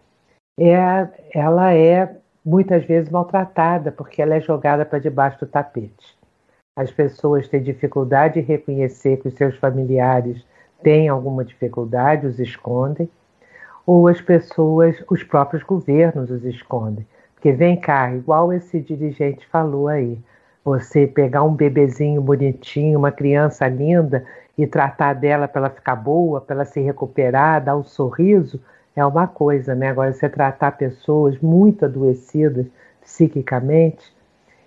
é, 0.58 1.08
ela 1.32 1.72
é 1.72 2.16
muitas 2.44 2.84
vezes 2.84 3.10
maltratada, 3.10 3.90
porque 3.90 4.20
ela 4.20 4.34
é 4.34 4.40
jogada 4.40 4.84
para 4.84 4.98
debaixo 4.98 5.40
do 5.40 5.46
tapete. 5.46 6.16
As 6.76 6.90
pessoas 6.90 7.48
têm 7.48 7.62
dificuldade 7.62 8.40
de 8.40 8.46
reconhecer 8.46 9.18
que 9.18 9.28
os 9.28 9.34
seus 9.34 9.56
familiares 9.56 10.44
têm 10.82 11.08
alguma 11.08 11.44
dificuldade, 11.44 12.26
os 12.26 12.38
escondem, 12.38 13.08
ou 13.86 14.08
as 14.08 14.20
pessoas, 14.20 14.96
os 15.10 15.22
próprios 15.22 15.62
governos 15.62 16.30
os 16.30 16.44
escondem. 16.44 17.06
Porque 17.34 17.52
vem 17.52 17.78
cá, 17.78 18.12
igual 18.14 18.52
esse 18.52 18.80
dirigente 18.80 19.46
falou 19.46 19.88
aí, 19.88 20.18
você 20.64 21.06
pegar 21.06 21.42
um 21.42 21.54
bebezinho 21.54 22.20
bonitinho, 22.22 22.98
uma 22.98 23.12
criança 23.12 23.68
linda 23.68 24.24
e 24.56 24.66
tratar 24.66 25.12
dela 25.14 25.46
para 25.46 25.62
ela 25.62 25.70
ficar 25.70 25.96
boa, 25.96 26.40
para 26.40 26.56
ela 26.56 26.64
se 26.64 26.80
recuperar, 26.80 27.62
dar 27.62 27.76
um 27.76 27.84
sorriso, 27.84 28.60
é 28.96 29.04
uma 29.04 29.26
coisa, 29.26 29.74
né? 29.74 29.88
Agora, 29.88 30.12
você 30.12 30.28
tratar 30.28 30.72
pessoas 30.72 31.38
muito 31.40 31.84
adoecidas 31.84 32.66
psiquicamente, 33.00 34.14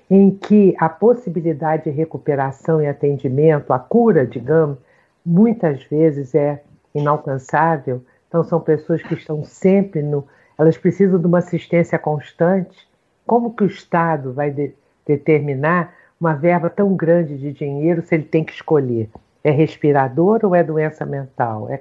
em 0.10 0.32
que 0.32 0.76
a 0.80 0.88
possibilidade 0.90 1.86
de 1.86 1.90
recuperação 1.90 2.82
e 2.82 2.88
atendimento, 2.88 3.74
a 3.74 3.80
cura, 3.80 4.26
digamos, 4.26 4.78
muitas 5.26 5.84
vezes 5.84 6.34
é 6.36 6.62
inalcançável. 6.94 8.02
Então, 8.28 8.44
são 8.44 8.60
pessoas 8.60 9.02
que 9.02 9.14
estão 9.14 9.44
sempre 9.44 10.02
no. 10.02 10.26
Elas 10.58 10.78
precisam 10.78 11.20
de 11.20 11.28
uma 11.28 11.40
assistência 11.40 11.98
constante. 12.00 12.88
Como 13.26 13.54
que 13.54 13.64
o 13.64 13.68
Estado 13.68 14.34
vai 14.34 14.52
de, 14.52 14.74
determinar 15.06 15.94
uma 16.20 16.34
verba 16.34 16.70
tão 16.70 16.96
grande 16.96 17.38
de 17.38 17.52
dinheiro 17.54 18.02
se 18.02 18.16
ele 18.16 18.24
tem 18.24 18.44
que 18.44 18.54
escolher? 18.54 19.10
É 19.44 19.52
respirador 19.52 20.40
ou 20.44 20.56
é 20.56 20.64
doença 20.64 21.06
mental? 21.06 21.70
É 21.70 21.78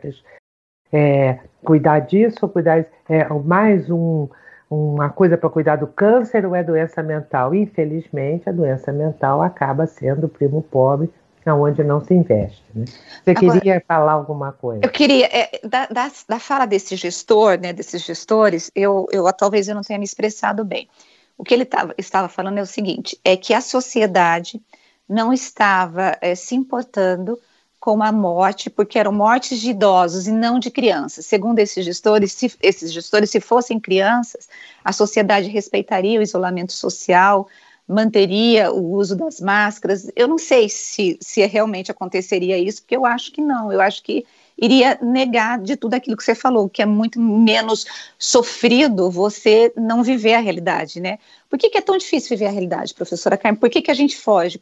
é, 0.92 1.38
cuidar 1.64 2.00
disso 2.00 2.48
cuidar 2.48 2.84
é 3.08 3.28
mais 3.44 3.90
um, 3.90 4.28
uma 4.70 5.08
coisa 5.10 5.36
para 5.36 5.50
cuidar 5.50 5.76
do 5.76 5.86
câncer 5.86 6.44
ou 6.46 6.54
é 6.54 6.62
doença 6.62 7.02
mental? 7.02 7.54
Infelizmente, 7.54 8.48
a 8.48 8.52
doença 8.52 8.92
mental 8.92 9.42
acaba 9.42 9.86
sendo 9.86 10.24
o 10.24 10.28
primo 10.28 10.62
pobre 10.62 11.10
onde 11.54 11.84
não 11.84 12.00
se 12.00 12.12
investe. 12.12 12.64
Né? 12.74 12.84
Você 12.86 13.30
Agora, 13.30 13.60
queria 13.60 13.82
falar 13.86 14.12
alguma 14.12 14.52
coisa? 14.52 14.80
Eu 14.82 14.90
queria, 14.90 15.26
é, 15.26 15.60
da, 15.62 15.86
da, 15.86 16.10
da, 16.28 16.38
fala 16.38 16.66
desse 16.66 16.96
gestor, 16.96 17.60
né, 17.60 17.72
desses 17.72 18.04
gestores, 18.04 18.70
eu, 18.74 19.06
eu 19.12 19.30
talvez 19.32 19.68
eu 19.68 19.74
não 19.74 19.82
tenha 19.82 19.98
me 19.98 20.04
expressado 20.04 20.64
bem. 20.64 20.88
O 21.38 21.44
que 21.44 21.54
ele 21.54 21.64
tava, 21.64 21.94
estava 21.98 22.28
falando 22.28 22.58
é 22.58 22.62
o 22.62 22.66
seguinte, 22.66 23.18
é 23.24 23.36
que 23.36 23.52
a 23.54 23.60
sociedade 23.60 24.60
não 25.08 25.32
estava 25.32 26.16
é, 26.20 26.34
se 26.34 26.54
importando 26.54 27.38
com 27.86 28.02
a 28.02 28.10
morte, 28.10 28.68
porque 28.68 28.98
eram 28.98 29.12
mortes 29.12 29.60
de 29.60 29.70
idosos 29.70 30.26
e 30.26 30.32
não 30.32 30.58
de 30.58 30.72
crianças. 30.72 31.24
Segundo 31.24 31.60
esses 31.60 31.84
gestores, 31.84 32.32
se, 32.32 32.52
esses 32.60 32.92
gestores, 32.92 33.30
se 33.30 33.38
fossem 33.38 33.78
crianças, 33.78 34.48
a 34.84 34.92
sociedade 34.92 35.48
respeitaria 35.48 36.18
o 36.18 36.22
isolamento 36.22 36.72
social, 36.72 37.46
manteria 37.86 38.72
o 38.72 38.90
uso 38.90 39.14
das 39.14 39.40
máscaras. 39.40 40.10
Eu 40.16 40.26
não 40.26 40.36
sei 40.36 40.68
se, 40.68 41.16
se 41.20 41.46
realmente 41.46 41.88
aconteceria 41.88 42.58
isso, 42.58 42.82
porque 42.82 42.96
eu 42.96 43.06
acho 43.06 43.30
que 43.30 43.40
não. 43.40 43.72
Eu 43.72 43.80
acho 43.80 44.02
que 44.02 44.26
iria 44.60 44.98
negar 45.00 45.60
de 45.60 45.76
tudo 45.76 45.94
aquilo 45.94 46.16
que 46.16 46.24
você 46.24 46.34
falou, 46.34 46.68
que 46.68 46.82
é 46.82 46.86
muito 46.86 47.20
menos 47.20 47.86
sofrido 48.18 49.12
você 49.12 49.72
não 49.76 50.02
viver 50.02 50.34
a 50.34 50.40
realidade, 50.40 51.00
né? 51.00 51.20
Por 51.48 51.56
que, 51.56 51.70
que 51.70 51.78
é 51.78 51.82
tão 51.82 51.96
difícil 51.96 52.30
viver 52.30 52.48
a 52.48 52.50
realidade, 52.50 52.94
professora 52.94 53.36
Carmen? 53.36 53.60
Por 53.60 53.70
que, 53.70 53.80
que 53.80 53.92
a 53.92 53.94
gente 53.94 54.16
foge? 54.16 54.60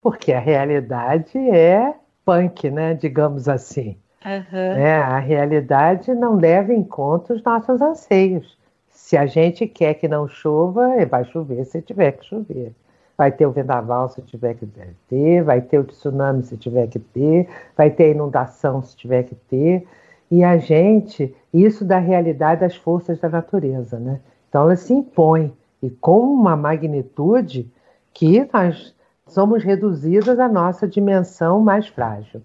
Porque 0.00 0.32
a 0.32 0.38
realidade 0.38 1.36
é 1.36 2.03
punk, 2.24 2.70
né? 2.70 2.94
Digamos 2.94 3.48
assim. 3.48 3.96
Uhum. 4.24 4.58
É, 4.58 4.96
a 4.96 5.18
realidade 5.18 6.14
não 6.14 6.36
leva 6.36 6.72
em 6.72 6.82
conta 6.82 7.34
os 7.34 7.42
nossos 7.42 7.80
anseios. 7.82 8.56
Se 8.88 9.16
a 9.16 9.26
gente 9.26 9.66
quer 9.66 9.94
que 9.94 10.08
não 10.08 10.26
chova, 10.26 10.94
é, 10.94 11.04
vai 11.04 11.24
chover 11.26 11.64
se 11.66 11.82
tiver 11.82 12.12
que 12.12 12.24
chover. 12.24 12.72
Vai 13.16 13.30
ter 13.30 13.46
o 13.46 13.52
vendaval 13.52 14.08
se 14.08 14.22
tiver 14.22 14.54
que 14.54 14.66
ter, 15.08 15.42
vai 15.42 15.60
ter 15.60 15.78
o 15.78 15.84
tsunami 15.84 16.42
se 16.42 16.56
tiver 16.56 16.88
que 16.88 16.98
ter, 16.98 17.48
vai 17.76 17.90
ter 17.90 18.04
a 18.04 18.08
inundação 18.08 18.82
se 18.82 18.96
tiver 18.96 19.24
que 19.24 19.34
ter. 19.34 19.86
E 20.30 20.42
a 20.42 20.56
gente, 20.56 21.34
isso 21.52 21.84
da 21.84 21.98
realidade 21.98 22.62
das 22.62 22.74
forças 22.74 23.20
da 23.20 23.28
natureza, 23.28 23.98
né? 23.98 24.20
Então 24.48 24.62
ela 24.62 24.74
se 24.74 24.92
impõe 24.92 25.52
e 25.82 25.90
com 25.90 26.20
uma 26.20 26.56
magnitude 26.56 27.70
que 28.12 28.48
nós 28.52 28.93
somos 29.26 29.62
reduzidas 29.62 30.38
à 30.38 30.48
nossa 30.48 30.86
dimensão 30.86 31.60
mais 31.60 31.88
frágil. 31.88 32.42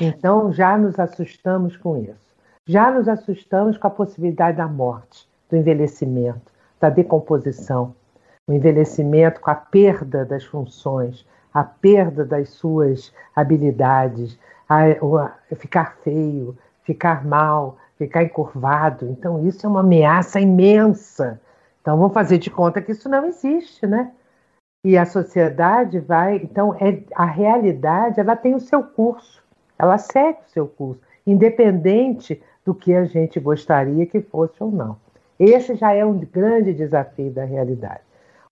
Então 0.00 0.52
já 0.52 0.76
nos 0.76 0.98
assustamos 0.98 1.76
com 1.76 1.96
isso. 1.96 2.28
Já 2.66 2.90
nos 2.90 3.08
assustamos 3.08 3.78
com 3.78 3.86
a 3.86 3.90
possibilidade 3.90 4.58
da 4.58 4.66
morte, 4.66 5.26
do 5.48 5.56
envelhecimento, 5.56 6.52
da 6.78 6.90
decomposição, 6.90 7.94
o 8.46 8.52
envelhecimento 8.52 9.40
com 9.40 9.50
a 9.50 9.54
perda 9.54 10.24
das 10.24 10.44
funções, 10.44 11.26
a 11.52 11.64
perda 11.64 12.24
das 12.24 12.50
suas 12.50 13.12
habilidades, 13.34 14.38
a, 14.68 14.84
a 14.84 15.56
ficar 15.56 15.96
feio, 16.02 16.56
ficar 16.84 17.26
mal, 17.26 17.76
ficar 17.96 18.22
encurvado. 18.22 19.06
Então, 19.10 19.46
isso 19.46 19.66
é 19.66 19.68
uma 19.68 19.80
ameaça 19.80 20.40
imensa. 20.40 21.40
Então, 21.80 21.96
vamos 21.96 22.14
fazer 22.14 22.38
de 22.38 22.50
conta 22.50 22.80
que 22.80 22.92
isso 22.92 23.08
não 23.08 23.24
existe, 23.24 23.86
né? 23.86 24.12
E 24.84 24.96
a 24.96 25.04
sociedade 25.04 25.98
vai. 25.98 26.36
Então, 26.36 26.74
é, 26.74 27.02
a 27.14 27.24
realidade 27.24 28.20
ela 28.20 28.36
tem 28.36 28.54
o 28.54 28.60
seu 28.60 28.82
curso, 28.82 29.42
ela 29.78 29.98
segue 29.98 30.38
o 30.46 30.50
seu 30.50 30.66
curso, 30.66 31.00
independente 31.26 32.42
do 32.64 32.74
que 32.74 32.94
a 32.94 33.04
gente 33.04 33.40
gostaria 33.40 34.06
que 34.06 34.20
fosse 34.20 34.62
ou 34.62 34.70
não. 34.70 34.96
Esse 35.38 35.74
já 35.74 35.92
é 35.92 36.04
um 36.04 36.18
grande 36.18 36.74
desafio 36.74 37.30
da 37.30 37.44
realidade. 37.44 38.00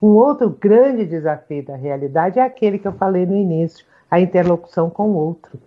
Um 0.00 0.08
outro 0.08 0.50
grande 0.50 1.06
desafio 1.06 1.64
da 1.64 1.74
realidade 1.74 2.38
é 2.38 2.42
aquele 2.42 2.78
que 2.78 2.86
eu 2.86 2.92
falei 2.92 3.26
no 3.26 3.34
início, 3.34 3.84
a 4.10 4.20
interlocução 4.20 4.90
com 4.90 5.08
o 5.08 5.16
outro. 5.16 5.58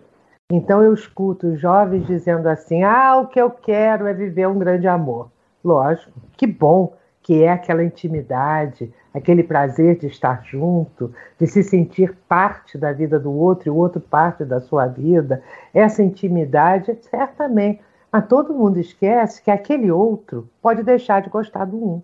Então 0.50 0.82
eu 0.82 0.94
escuto 0.94 1.56
jovens 1.56 2.06
dizendo 2.06 2.48
assim: 2.48 2.82
ah, 2.82 3.18
o 3.18 3.28
que 3.28 3.40
eu 3.40 3.50
quero 3.50 4.06
é 4.06 4.14
viver 4.14 4.48
um 4.48 4.58
grande 4.58 4.88
amor. 4.88 5.30
Lógico, 5.64 6.12
que 6.36 6.46
bom 6.46 6.94
que 7.22 7.42
é 7.42 7.52
aquela 7.52 7.84
intimidade, 7.84 8.92
aquele 9.12 9.42
prazer 9.42 9.98
de 9.98 10.06
estar 10.06 10.44
junto, 10.44 11.14
de 11.38 11.46
se 11.46 11.62
sentir 11.62 12.16
parte 12.28 12.78
da 12.78 12.92
vida 12.92 13.18
do 13.18 13.32
outro 13.32 13.68
e 13.68 13.70
o 13.70 13.76
outro 13.76 14.00
parte 14.00 14.44
da 14.44 14.60
sua 14.60 14.86
vida. 14.86 15.42
Essa 15.74 16.02
intimidade, 16.02 16.96
certamente. 17.02 17.80
Mas 18.12 18.26
todo 18.26 18.54
mundo 18.54 18.78
esquece 18.78 19.42
que 19.42 19.50
aquele 19.50 19.90
outro 19.90 20.48
pode 20.60 20.82
deixar 20.82 21.22
de 21.22 21.30
gostar 21.30 21.64
do 21.64 21.76
um 21.76 22.02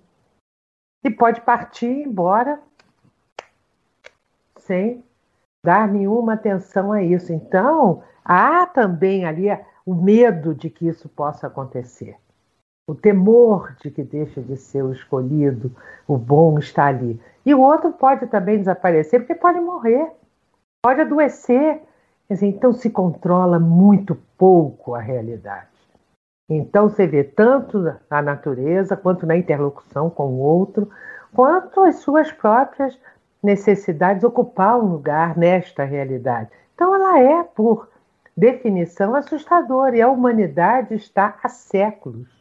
e 1.04 1.10
pode 1.10 1.40
partir 1.40 1.86
embora 1.86 2.60
sem 4.58 5.04
dar 5.64 5.88
nenhuma 5.88 6.34
atenção 6.34 6.92
a 6.92 7.02
isso. 7.02 7.32
Então, 7.32 8.02
há 8.24 8.66
também 8.66 9.24
ali 9.24 9.46
o 9.84 9.94
medo 9.94 10.54
de 10.54 10.68
que 10.68 10.86
isso 10.86 11.08
possa 11.08 11.46
acontecer. 11.46 12.16
O 12.88 12.94
temor 12.94 13.74
de 13.80 13.90
que 13.90 14.04
deixe 14.04 14.40
de 14.40 14.56
ser 14.56 14.82
o 14.82 14.92
escolhido, 14.92 15.74
o 16.06 16.16
bom 16.16 16.56
está 16.56 16.86
ali. 16.86 17.20
E 17.44 17.52
o 17.52 17.60
outro 17.60 17.92
pode 17.92 18.28
também 18.28 18.58
desaparecer, 18.58 19.18
porque 19.18 19.34
pode 19.34 19.58
morrer, 19.58 20.12
pode 20.84 21.00
adoecer. 21.00 21.82
Então 22.30 22.72
se 22.72 22.88
controla 22.88 23.58
muito 23.58 24.16
pouco 24.38 24.94
a 24.94 25.00
realidade. 25.00 25.66
Então 26.48 26.88
você 26.88 27.08
vê 27.08 27.24
tanto 27.24 27.92
na 28.08 28.22
natureza, 28.22 28.96
quanto 28.96 29.26
na 29.26 29.36
interlocução 29.36 30.08
com 30.08 30.34
o 30.34 30.38
outro, 30.38 30.88
quanto 31.34 31.80
as 31.80 31.96
suas 31.96 32.30
próprias 32.30 32.96
necessidades 33.42 34.22
ocupar 34.22 34.78
um 34.78 34.92
lugar 34.92 35.36
nesta 35.36 35.82
realidade. 35.82 36.50
Então 36.76 36.94
ela 36.94 37.18
é, 37.18 37.42
por 37.42 37.88
definição, 38.36 39.16
assustadora 39.16 39.96
e 39.96 40.02
a 40.02 40.08
humanidade 40.08 40.94
está 40.94 41.36
há 41.42 41.48
séculos 41.48 42.35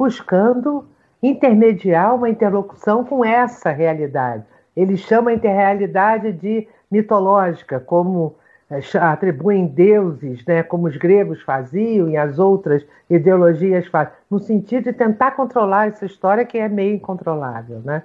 buscando 0.00 0.86
intermediar 1.22 2.14
uma 2.14 2.30
interlocução 2.30 3.04
com 3.04 3.22
essa 3.22 3.68
realidade. 3.70 4.44
Ele 4.74 4.96
chama 4.96 5.30
a 5.30 5.34
interrealidade 5.34 6.32
de 6.32 6.66
mitológica, 6.90 7.78
como 7.78 8.34
é, 8.70 8.80
atribuem 8.98 9.66
deuses, 9.66 10.42
né, 10.46 10.62
como 10.62 10.86
os 10.86 10.96
gregos 10.96 11.42
faziam 11.42 12.08
e 12.08 12.16
as 12.16 12.38
outras 12.38 12.82
ideologias 13.10 13.86
fazem, 13.88 14.14
no 14.30 14.38
sentido 14.38 14.84
de 14.84 14.94
tentar 14.94 15.32
controlar 15.32 15.88
essa 15.88 16.06
história 16.06 16.46
que 16.46 16.56
é 16.56 16.66
meio 16.66 16.94
incontrolável. 16.94 17.80
Né? 17.84 18.02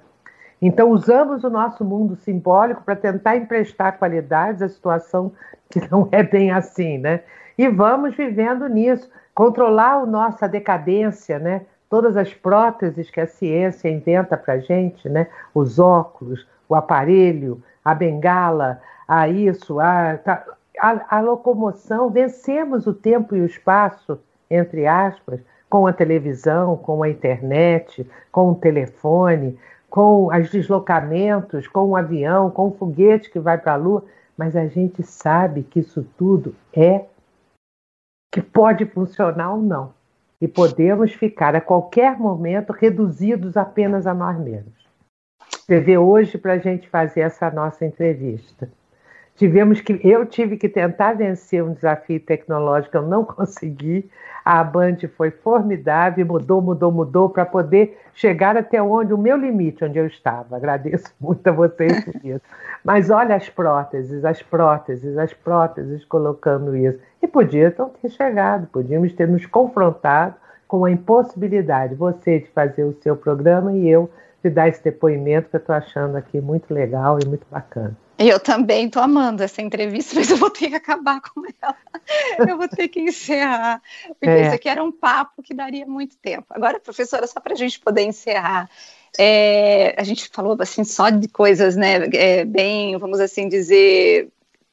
Então, 0.61 0.91
usamos 0.91 1.45
o 1.45 1.49
nosso 1.49 1.85
mundo 1.85 2.17
simbólico 2.17 2.83
para 2.83 2.97
tentar 2.97 3.37
emprestar 3.37 3.97
qualidades 3.97 4.61
à 4.61 4.67
situação 4.67 5.31
que 5.69 5.79
não 5.89 6.09
é 6.11 6.21
bem 6.21 6.51
assim. 6.51 6.97
Né? 6.97 7.21
E 7.57 7.69
vamos 7.69 8.17
vivendo 8.17 8.67
nisso, 8.67 9.09
controlar 9.33 9.93
a 9.93 10.05
nossa 10.05 10.45
decadência, 10.45 11.39
né? 11.39 11.61
Todas 11.89 12.17
as 12.17 12.33
próteses 12.33 13.09
que 13.09 13.19
a 13.19 13.27
ciência 13.27 13.89
inventa 13.89 14.37
para 14.37 14.55
a 14.55 14.59
gente, 14.59 15.07
né? 15.09 15.27
os 15.53 15.79
óculos, 15.79 16.47
o 16.67 16.75
aparelho, 16.75 17.61
a 17.83 17.93
bengala, 17.93 18.81
a 19.07 19.27
isso, 19.27 19.79
a, 19.79 20.19
a, 20.79 21.17
a 21.17 21.21
locomoção, 21.21 22.09
vencemos 22.09 22.87
o 22.87 22.93
tempo 22.93 23.35
e 23.35 23.41
o 23.41 23.45
espaço, 23.45 24.19
entre 24.49 24.87
aspas, 24.87 25.39
com 25.69 25.87
a 25.87 25.93
televisão, 25.93 26.77
com 26.77 27.03
a 27.03 27.09
internet, 27.09 28.09
com 28.31 28.51
o 28.51 28.55
telefone, 28.55 29.57
com 29.89 30.27
os 30.27 30.49
deslocamentos, 30.49 31.67
com 31.67 31.89
o 31.89 31.95
avião, 31.95 32.49
com 32.49 32.67
o 32.67 32.71
foguete 32.71 33.31
que 33.31 33.39
vai 33.39 33.57
para 33.57 33.73
a 33.73 33.77
Lua, 33.77 34.03
mas 34.37 34.55
a 34.55 34.67
gente 34.67 35.01
sabe 35.03 35.63
que 35.63 35.79
isso 35.79 36.05
tudo 36.17 36.55
é 36.73 37.05
que 38.31 38.41
pode 38.41 38.85
funcionar 38.85 39.53
ou 39.53 39.61
não. 39.61 39.93
E 40.45 40.47
podemos 40.47 41.11
ficar 41.11 41.55
a 41.55 41.59
qualquer 41.59 42.19
momento 42.19 42.71
reduzidos 42.71 43.57
apenas 43.57 44.05
a 44.05 44.13
nós 44.13 44.39
mesmos. 44.39 44.87
Você 45.41 45.79
vê 45.79 45.97
hoje 45.97 46.37
para 46.37 46.53
a 46.53 46.57
gente 46.59 46.87
fazer 46.87 47.21
essa 47.21 47.49
nossa 47.49 47.83
entrevista 47.83 48.69
tivemos 49.35 49.81
que 49.81 49.99
eu 50.03 50.25
tive 50.25 50.57
que 50.57 50.69
tentar 50.69 51.13
vencer 51.13 51.63
um 51.63 51.73
desafio 51.73 52.19
tecnológico, 52.19 52.97
eu 52.97 53.01
não 53.01 53.23
consegui. 53.23 54.09
A 54.43 54.63
Band 54.63 54.97
foi 55.17 55.31
formidável, 55.31 56.25
mudou, 56.25 56.61
mudou, 56.61 56.91
mudou 56.91 57.29
para 57.29 57.45
poder 57.45 57.97
chegar 58.13 58.55
até 58.55 58.81
onde 58.81 59.13
o 59.13 59.17
meu 59.17 59.35
limite, 59.35 59.83
onde 59.83 59.97
eu 59.97 60.05
estava. 60.05 60.55
Agradeço 60.55 61.13
muito 61.19 61.47
a 61.47 61.51
vocês 61.51 62.03
por 62.05 62.15
isso. 62.23 62.41
Mas 62.83 63.09
olha 63.09 63.35
as 63.35 63.49
próteses, 63.49 64.23
as 64.23 64.41
próteses, 64.41 65.17
as 65.17 65.33
próteses 65.33 66.05
colocando 66.05 66.75
isso. 66.75 66.99
E 67.21 67.27
podia 67.27 67.73
não 67.77 67.89
ter 67.89 68.09
chegado, 68.09 68.67
podíamos 68.67 69.13
ter 69.13 69.27
nos 69.27 69.45
confrontado 69.47 70.35
com 70.67 70.85
a 70.85 70.91
impossibilidade, 70.91 71.95
você 71.95 72.39
de 72.39 72.49
fazer 72.49 72.83
o 72.83 72.93
seu 73.01 73.15
programa 73.15 73.73
e 73.73 73.87
eu 73.87 74.09
de 74.43 74.49
dar 74.49 74.67
esse 74.67 74.83
depoimento 74.83 75.49
que 75.49 75.55
eu 75.55 75.59
estou 75.59 75.75
achando 75.75 76.15
aqui 76.15 76.39
muito 76.39 76.71
legal 76.71 77.17
e 77.19 77.27
muito 77.27 77.47
bacana. 77.49 77.97
Eu 78.17 78.39
também 78.39 78.85
estou 78.85 79.01
amando 79.01 79.43
essa 79.43 79.61
entrevista, 79.61 80.15
mas 80.15 80.29
eu 80.29 80.37
vou 80.37 80.49
ter 80.49 80.69
que 80.69 80.75
acabar 80.75 81.21
com 81.21 81.41
ela. 81.61 81.77
Eu 82.49 82.57
vou 82.57 82.67
ter 82.67 82.87
que 82.87 83.01
encerrar, 83.01 83.81
porque 84.07 84.27
é. 84.27 84.45
isso 84.45 84.55
aqui 84.55 84.69
era 84.69 84.83
um 84.83 84.91
papo 84.91 85.43
que 85.43 85.53
daria 85.53 85.85
muito 85.85 86.15
tempo. 86.17 86.45
Agora, 86.49 86.79
professora, 86.79 87.27
só 87.27 87.39
para 87.39 87.53
a 87.53 87.57
gente 87.57 87.79
poder 87.79 88.03
encerrar, 88.03 88.69
é, 89.17 89.93
a 89.97 90.03
gente 90.03 90.29
falou 90.31 90.55
assim 90.59 90.83
só 90.83 91.09
de 91.09 91.27
coisas, 91.27 91.75
né, 91.75 92.07
é, 92.13 92.45
bem, 92.45 92.97
vamos 92.97 93.19
assim 93.19 93.49
dizer, 93.49 94.29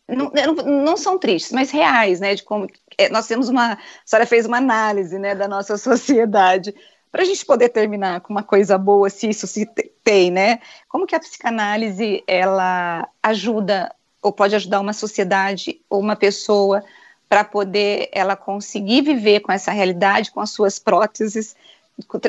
não, 0.08 0.30
não, 0.30 0.54
não, 0.84 0.96
são 0.96 1.18
tristes, 1.18 1.52
mas 1.52 1.70
reais, 1.70 2.20
né, 2.20 2.34
de 2.34 2.42
como 2.42 2.66
é, 2.98 3.08
nós 3.08 3.26
temos 3.26 3.48
uma, 3.48 3.74
a 3.74 3.78
senhora 4.04 4.26
fez 4.26 4.46
uma 4.46 4.58
análise, 4.58 5.18
né, 5.18 5.34
da 5.34 5.48
nossa 5.48 5.76
sociedade 5.78 6.74
para 7.12 7.22
a 7.22 7.24
gente 7.26 7.44
poder 7.44 7.68
terminar 7.68 8.22
com 8.22 8.32
uma 8.32 8.42
coisa 8.42 8.78
boa, 8.78 9.10
se 9.10 9.28
isso 9.28 9.46
se 9.46 9.66
tem, 10.02 10.30
né? 10.30 10.60
Como 10.88 11.06
que 11.06 11.14
a 11.14 11.20
psicanálise 11.20 12.24
ela 12.26 13.06
ajuda 13.22 13.94
ou 14.22 14.32
pode 14.32 14.56
ajudar 14.56 14.80
uma 14.80 14.94
sociedade 14.94 15.78
ou 15.90 16.00
uma 16.00 16.16
pessoa 16.16 16.82
para 17.28 17.44
poder 17.44 18.08
ela 18.12 18.34
conseguir 18.34 19.02
viver 19.02 19.40
com 19.40 19.52
essa 19.52 19.72
realidade, 19.72 20.30
com 20.30 20.40
as 20.40 20.50
suas 20.50 20.78
próteses, 20.78 21.54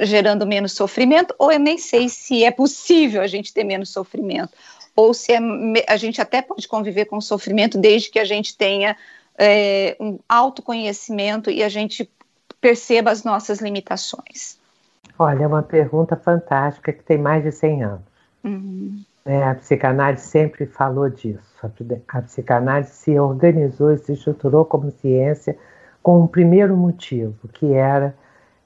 gerando 0.02 0.46
menos 0.46 0.74
sofrimento? 0.74 1.34
Ou 1.40 1.50
eu 1.50 1.60
nem 1.60 1.78
sei 1.78 2.10
se 2.10 2.44
é 2.44 2.52
possível 2.52 3.22
a 3.22 3.28
gente 3.28 3.54
ter 3.54 3.64
menos 3.64 3.90
sofrimento, 3.90 4.52
ou 4.94 5.14
se 5.14 5.32
é, 5.32 5.40
a 5.88 5.96
gente 5.96 6.20
até 6.20 6.42
pode 6.42 6.68
conviver 6.68 7.06
com 7.06 7.18
o 7.18 7.22
sofrimento 7.22 7.78
desde 7.78 8.10
que 8.10 8.20
a 8.20 8.26
gente 8.26 8.58
tenha 8.58 8.98
é, 9.38 9.96
um 9.98 10.20
autoconhecimento 10.28 11.50
e 11.50 11.64
a 11.64 11.70
gente 11.70 12.10
perceba 12.60 13.12
as 13.12 13.24
nossas 13.24 13.60
limitações. 13.60 14.62
Olha, 15.18 15.44
é 15.44 15.48
uma 15.48 15.64
pergunta 15.64 16.16
fantástica 16.16 16.92
que 16.92 17.04
tem 17.04 17.18
mais 17.18 17.44
de 17.44 17.52
100 17.52 17.84
anos. 17.84 18.14
Uhum. 18.44 19.04
É, 19.26 19.44
a 19.44 19.56
psicanálise 19.56 20.26
sempre 20.26 20.66
falou 20.66 21.10
disso. 21.10 21.56
A, 21.64 22.18
a 22.18 22.22
psicanálise 22.22 22.92
se 22.92 23.18
organizou 23.18 23.94
e 23.94 23.98
se 23.98 24.14
estruturou 24.14 24.66
como 24.66 24.92
ciência 24.92 25.58
com 26.02 26.22
um 26.22 26.28
primeiro 26.28 26.76
motivo, 26.76 27.48
que 27.54 27.74
era 27.74 28.14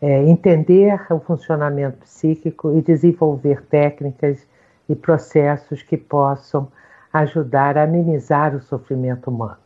é, 0.02 0.24
entender 0.24 1.00
o 1.12 1.20
funcionamento 1.20 2.00
psíquico 2.00 2.76
e 2.76 2.82
desenvolver 2.82 3.64
técnicas 3.64 4.48
e 4.90 4.96
processos 4.96 5.84
que 5.84 5.98
possam 5.98 6.72
ajudar 7.14 7.78
a 7.78 7.84
amenizar 7.84 8.56
o 8.56 8.62
sofrimento 8.62 9.30
humano. 9.30 9.58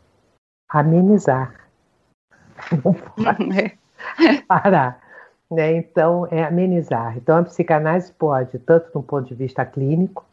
Amenizar. 0.70 1.54
Não 2.84 2.94
pode 2.94 3.78
parar. 4.48 5.01
Né? 5.52 5.76
Então, 5.76 6.26
é 6.32 6.44
amenizar. 6.44 7.18
Então, 7.18 7.38
a 7.38 7.44
psicanálise 7.44 8.12
pode, 8.14 8.58
tanto 8.60 8.92
do 8.94 9.04
ponto 9.04 9.28
de 9.28 9.36
vista 9.36 9.66
clínico, 9.66 10.26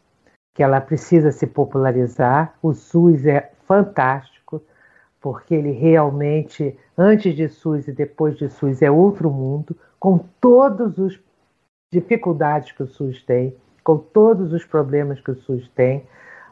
que 0.54 0.62
ela 0.62 0.80
precisa 0.80 1.32
se 1.32 1.46
popularizar, 1.46 2.54
o 2.62 2.72
SUS 2.72 3.26
é 3.26 3.50
fantástico, 3.66 4.62
porque 5.20 5.54
ele 5.54 5.72
realmente, 5.72 6.78
antes 6.96 7.34
de 7.34 7.48
SUS 7.48 7.88
e 7.88 7.92
depois 7.92 8.36
de 8.36 8.48
SUS, 8.48 8.80
é 8.80 8.90
outro 8.90 9.30
mundo, 9.30 9.76
com 9.98 10.18
todas 10.40 10.98
as 10.98 11.18
dificuldades 11.92 12.72
que 12.72 12.82
o 12.82 12.86
SUS 12.86 13.22
tem, 13.22 13.54
com 13.82 13.98
todos 13.98 14.52
os 14.52 14.64
problemas 14.64 15.20
que 15.20 15.30
o 15.30 15.36
SUS 15.36 15.68
tem. 15.74 16.04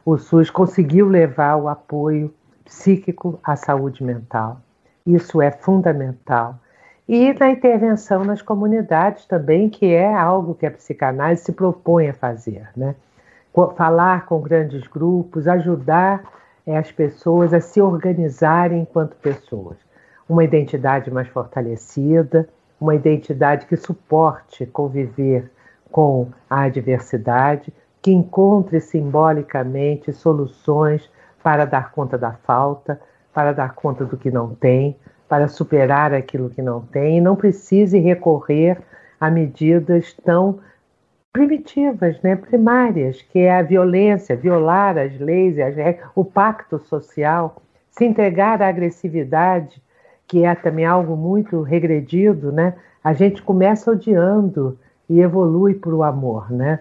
O 0.05 0.19
SUS 0.19 0.51
conseguiu 0.51 1.09
levar 1.09 1.57
o 1.57 1.69
apoio 1.69 2.35
psíquico 2.65 3.39
à 3.45 3.55
saúde 3.55 4.03
mental. 4.03 4.61
Isso 5.07 5.41
é 5.41 5.51
fundamental. 5.51 6.59
E 7.09 7.33
na 7.35 7.51
intervenção 7.51 8.25
nas 8.25 8.43
comunidades 8.43 9.27
também, 9.27 9.69
que 9.69 9.95
é 9.95 10.13
algo 10.13 10.55
que 10.55 10.67
a 10.67 10.71
psicanálise 10.71 11.45
se 11.45 11.53
propõe 11.53 12.09
a 12.09 12.15
fazer, 12.15 12.69
né? 12.77 12.97
Falar 13.77 14.27
com 14.27 14.41
grandes 14.41 14.87
grupos, 14.89 15.47
ajudar 15.47 16.23
é, 16.67 16.77
as 16.77 16.91
pessoas 16.91 17.55
a 17.55 17.61
se 17.61 17.81
organizarem 17.81 18.83
enquanto 18.83 19.17
pessoas. 19.17 19.77
Uma 20.29 20.43
identidade 20.43 21.11
mais 21.11 21.29
fortalecida, 21.29 22.49
uma 22.81 22.95
identidade 22.95 23.67
que 23.67 23.77
suporte 23.77 24.67
conviver 24.67 25.51
com 25.91 26.29
a 26.51 26.63
adversidade, 26.63 27.73
que 28.03 28.11
encontre 28.11 28.81
simbolicamente 28.81 30.13
soluções 30.13 31.09
para 31.43 31.65
dar 31.65 31.93
conta 31.93 32.19
da 32.19 32.33
falta, 32.33 33.01
para 33.33 33.53
dar 33.53 33.75
conta 33.75 34.05
do 34.05 34.17
que 34.17 34.31
não 34.31 34.55
tem, 34.55 34.97
para 35.29 35.49
superar 35.49 36.15
aquilo 36.15 36.51
que 36.51 36.63
não 36.63 36.81
tem, 36.81 37.19
e 37.19 37.21
não 37.21 37.37
precise 37.37 37.99
recorrer 37.99 38.79
a 39.21 39.31
medidas 39.31 40.13
tão 40.25 40.61
primitivas, 41.33 42.21
né, 42.23 42.35
primárias, 42.37 43.21
que 43.21 43.41
é 43.41 43.55
a 43.55 43.63
violência, 43.63 44.35
violar 44.35 44.97
as 44.97 45.19
leis, 45.19 45.57
o 46.15 46.25
pacto 46.25 46.79
social, 46.79 47.61
se 47.91 48.05
entregar 48.05 48.63
à 48.63 48.69
agressividade, 48.69 49.83
que 50.27 50.45
é 50.45 50.55
também 50.55 50.85
algo 50.85 51.17
muito 51.17 51.61
regredido, 51.63 52.51
né? 52.51 52.75
A 53.03 53.13
gente 53.13 53.43
começa 53.43 53.91
odiando 53.91 54.79
e 55.09 55.21
evolui 55.21 55.75
para 55.75 55.95
o 55.95 56.03
amor, 56.03 56.51
né? 56.51 56.81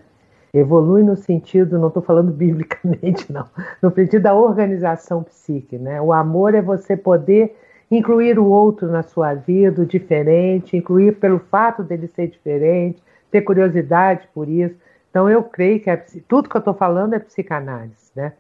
Evolui 0.54 1.04
no 1.04 1.16
sentido, 1.16 1.78
não 1.78 1.89
estou 1.89 2.02
falando 2.02 2.32
biblicamente, 2.34 3.32
não, 3.32 3.46
no 3.82 3.91
sentido 3.93 4.24
da 4.24 4.34
organização 4.34 5.22
psíquica, 5.24 5.78
né? 5.78 6.02
O 6.02 6.12
amor 6.12 6.56
é 6.56 6.62
você 6.62 6.98
poder 6.98 7.56
incluir 7.90 8.40
o 8.40 8.46
outro 8.46 8.88
na 8.88 9.04
sua 9.04 9.34
vida, 9.34 9.82
o 9.82 9.86
diferente, 9.86 10.78
incluir 10.78 11.14
pelo 11.20 11.40
fato 11.40 11.84
dele 11.84 12.08
ser 12.08 12.28
diferente, 12.28 13.02
ter 13.32 13.42
curiosidade 13.42 14.28
por 14.34 14.48
isso. 14.48 14.76
Então, 15.10 15.30
eu 15.30 15.44
creio 15.44 15.80
que 15.80 15.90
é, 15.90 15.96
tudo 16.28 16.50
que 16.50 16.56
eu 16.56 16.60
estou 16.60 16.74
falando 16.74 17.14
é 17.14 17.20
psicanálise, 17.20 18.12
né? 18.16 18.34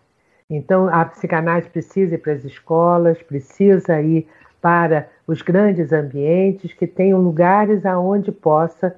Então, 0.49 0.87
a 0.87 1.05
psicanálise 1.05 1.69
precisa 1.69 2.15
ir 2.15 2.17
para 2.19 2.33
as 2.33 2.43
escolas, 2.43 3.21
precisa 3.23 4.01
ir 4.01 4.27
para 4.61 5.09
os 5.27 5.41
grandes 5.41 5.91
ambientes, 5.91 6.73
que 6.73 6.85
tenham 6.85 7.19
lugares 7.19 7.85
aonde 7.85 8.31
possa 8.31 8.95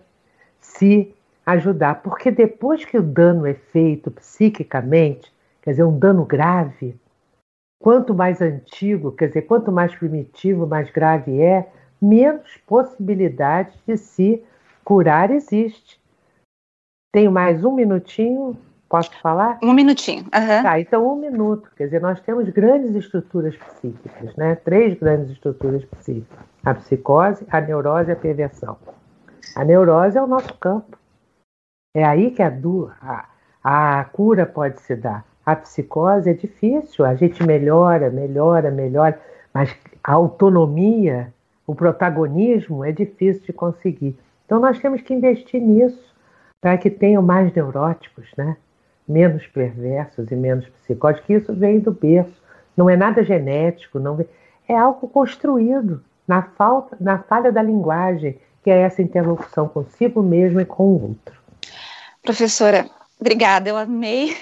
se 0.59 1.13
ajudar. 1.45 2.01
Porque 2.01 2.31
depois 2.31 2.83
que 2.83 2.97
o 2.97 3.03
dano 3.03 3.45
é 3.45 3.53
feito 3.53 4.11
psiquicamente, 4.11 5.31
quer 5.61 5.71
dizer, 5.71 5.83
um 5.83 5.97
dano 5.97 6.25
grave, 6.25 6.95
quanto 7.79 8.13
mais 8.13 8.41
antigo, 8.41 9.11
quer 9.11 9.27
dizer, 9.27 9.43
quanto 9.43 9.71
mais 9.71 9.93
primitivo, 9.95 10.67
mais 10.67 10.89
grave 10.89 11.41
é, 11.41 11.69
menos 12.01 12.57
possibilidade 12.65 13.77
de 13.87 13.97
se 13.97 14.43
curar 14.83 15.31
existe. 15.31 15.99
Tenho 17.11 17.31
mais 17.31 17.63
um 17.63 17.73
minutinho, 17.73 18.57
posso 18.89 19.11
falar? 19.21 19.59
Um 19.63 19.73
minutinho. 19.73 20.23
Uhum. 20.23 20.63
Tá, 20.63 20.79
então 20.79 21.07
um 21.11 21.15
minuto. 21.15 21.69
Quer 21.75 21.85
dizer, 21.85 22.01
nós 22.01 22.19
temos 22.21 22.47
grandes 22.49 22.95
estruturas 22.95 23.55
psíquicas, 23.55 24.35
né? 24.35 24.55
Três 24.55 24.97
grandes 24.99 25.31
estruturas 25.31 25.83
psíquicas: 25.85 26.45
a 26.65 26.73
psicose, 26.73 27.45
a 27.49 27.61
neurose 27.61 28.09
e 28.09 28.13
a 28.13 28.15
perversão. 28.15 28.77
A 29.55 29.63
neurose 29.63 30.17
é 30.17 30.21
o 30.21 30.27
nosso 30.27 30.53
campo. 30.55 30.97
É 31.95 32.03
aí 32.03 32.31
que 32.31 32.43
a, 32.43 32.53
a, 33.01 33.99
a 33.99 34.03
cura 34.05 34.45
pode 34.45 34.79
se 34.81 34.95
dar. 34.95 35.25
A 35.47 35.55
psicose 35.55 36.29
é 36.29 36.33
difícil, 36.33 37.05
a 37.05 37.15
gente 37.15 37.41
melhora, 37.41 38.09
melhora, 38.09 38.69
melhora, 38.69 39.17
mas 39.53 39.73
a 40.03 40.11
autonomia, 40.11 41.33
o 41.65 41.73
protagonismo 41.73 42.83
é 42.83 42.91
difícil 42.91 43.43
de 43.43 43.53
conseguir. 43.53 44.19
Então 44.45 44.59
nós 44.59 44.77
temos 44.77 44.99
que 44.99 45.13
investir 45.13 45.61
nisso 45.61 46.13
para 46.59 46.77
que 46.77 46.89
tenham 46.89 47.23
mais 47.23 47.53
neuróticos, 47.53 48.27
né? 48.35 48.57
menos 49.07 49.47
perversos 49.47 50.29
e 50.29 50.35
menos 50.35 50.67
psicóticos. 50.67 51.29
Isso 51.29 51.53
vem 51.53 51.79
do 51.79 51.93
berço, 51.93 52.43
não 52.75 52.89
é 52.89 52.97
nada 52.97 53.23
genético, 53.23 53.99
não 53.99 54.19
é 54.67 54.75
algo 54.75 55.07
construído 55.07 56.03
na 56.27 56.41
falta, 56.41 56.97
na 56.99 57.19
falha 57.19 57.53
da 57.53 57.63
linguagem, 57.63 58.37
que 58.61 58.69
é 58.69 58.81
essa 58.81 59.01
interlocução 59.01 59.69
consigo 59.69 60.21
mesmo 60.21 60.59
e 60.59 60.65
com 60.65 60.87
o 60.87 61.01
outro. 61.03 61.39
Professora, 62.21 62.85
obrigada, 63.17 63.69
eu 63.69 63.77
amei 63.77 64.35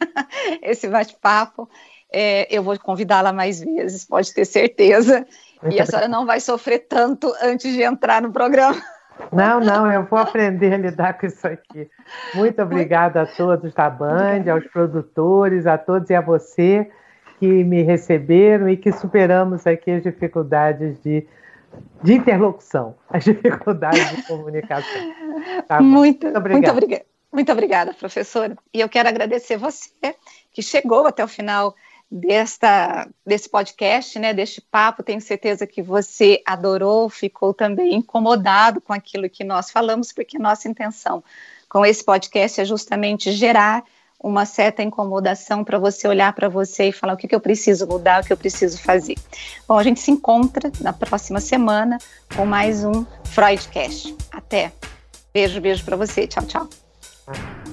esse 0.62 0.88
bate-papo. 0.88 1.68
É, 2.10 2.46
eu 2.54 2.62
vou 2.62 2.78
convidá-la 2.78 3.32
mais 3.32 3.60
vezes, 3.60 4.04
pode 4.04 4.32
ter 4.32 4.44
certeza. 4.44 5.26
Muito 5.62 5.76
e 5.76 5.80
a 5.80 5.86
senhora 5.86 6.08
não 6.08 6.24
vai 6.24 6.40
sofrer 6.40 6.86
tanto 6.88 7.32
antes 7.42 7.72
de 7.72 7.82
entrar 7.82 8.22
no 8.22 8.32
programa. 8.32 8.80
Não, 9.32 9.58
não, 9.58 9.90
eu 9.90 10.04
vou 10.04 10.16
aprender 10.16 10.72
a 10.72 10.76
lidar 10.78 11.18
com 11.18 11.26
isso 11.26 11.44
aqui. 11.44 11.90
Muito 12.36 12.62
obrigada 12.62 13.22
a 13.22 13.26
todos 13.26 13.74
da 13.74 13.90
Band, 13.90 14.44
aos 14.48 14.64
produtores, 14.68 15.66
a 15.66 15.76
todos 15.76 16.08
e 16.08 16.14
a 16.14 16.20
você 16.20 16.88
que 17.40 17.46
me 17.64 17.82
receberam 17.82 18.68
e 18.68 18.76
que 18.76 18.92
superamos 18.92 19.66
aqui 19.66 19.90
as 19.90 20.04
dificuldades 20.04 21.02
de, 21.02 21.26
de 22.00 22.14
interlocução, 22.14 22.94
as 23.10 23.24
dificuldades 23.24 24.08
de 24.08 24.22
comunicação. 24.22 25.12
Tá 25.66 25.80
muito, 25.80 26.26
muito 26.26 26.38
obrigada. 26.38 27.04
Muito, 27.32 27.52
obriga 27.52 27.52
muito 27.52 27.52
obrigada, 27.52 27.94
professora. 27.94 28.56
E 28.72 28.80
eu 28.80 28.88
quero 28.88 29.08
agradecer 29.08 29.56
você 29.56 30.14
que 30.52 30.62
chegou 30.62 31.06
até 31.06 31.22
o 31.22 31.28
final 31.28 31.74
desta, 32.10 33.08
desse 33.24 33.48
podcast, 33.48 34.18
né, 34.18 34.32
deste 34.32 34.60
papo. 34.60 35.02
Tenho 35.02 35.20
certeza 35.20 35.66
que 35.66 35.82
você 35.82 36.42
adorou, 36.44 37.08
ficou 37.08 37.52
também 37.52 37.94
incomodado 37.94 38.80
com 38.80 38.92
aquilo 38.92 39.28
que 39.28 39.44
nós 39.44 39.70
falamos, 39.70 40.12
porque 40.12 40.38
nossa 40.38 40.68
intenção 40.68 41.22
com 41.68 41.84
esse 41.84 42.02
podcast 42.02 42.60
é 42.60 42.64
justamente 42.64 43.30
gerar 43.32 43.84
uma 44.20 44.44
certa 44.44 44.82
incomodação 44.82 45.62
para 45.62 45.78
você 45.78 46.08
olhar 46.08 46.32
para 46.32 46.48
você 46.48 46.88
e 46.88 46.92
falar 46.92 47.12
o 47.12 47.16
que, 47.16 47.28
que 47.28 47.34
eu 47.34 47.40
preciso 47.40 47.86
mudar, 47.86 48.22
o 48.22 48.26
que 48.26 48.32
eu 48.32 48.36
preciso 48.36 48.78
fazer. 48.78 49.14
Bom, 49.66 49.78
a 49.78 49.82
gente 49.82 50.00
se 50.00 50.10
encontra 50.10 50.72
na 50.80 50.92
próxima 50.92 51.40
semana 51.40 51.98
com 52.34 52.44
mais 52.44 52.84
um 52.84 53.04
Freudcast. 53.26 54.16
Até. 54.32 54.72
Beijo, 55.32 55.60
beijo 55.60 55.84
para 55.84 55.96
você. 55.96 56.26
Tchau, 56.26 56.44
tchau. 56.46 56.87
Thank 57.30 57.66
you. 57.66 57.67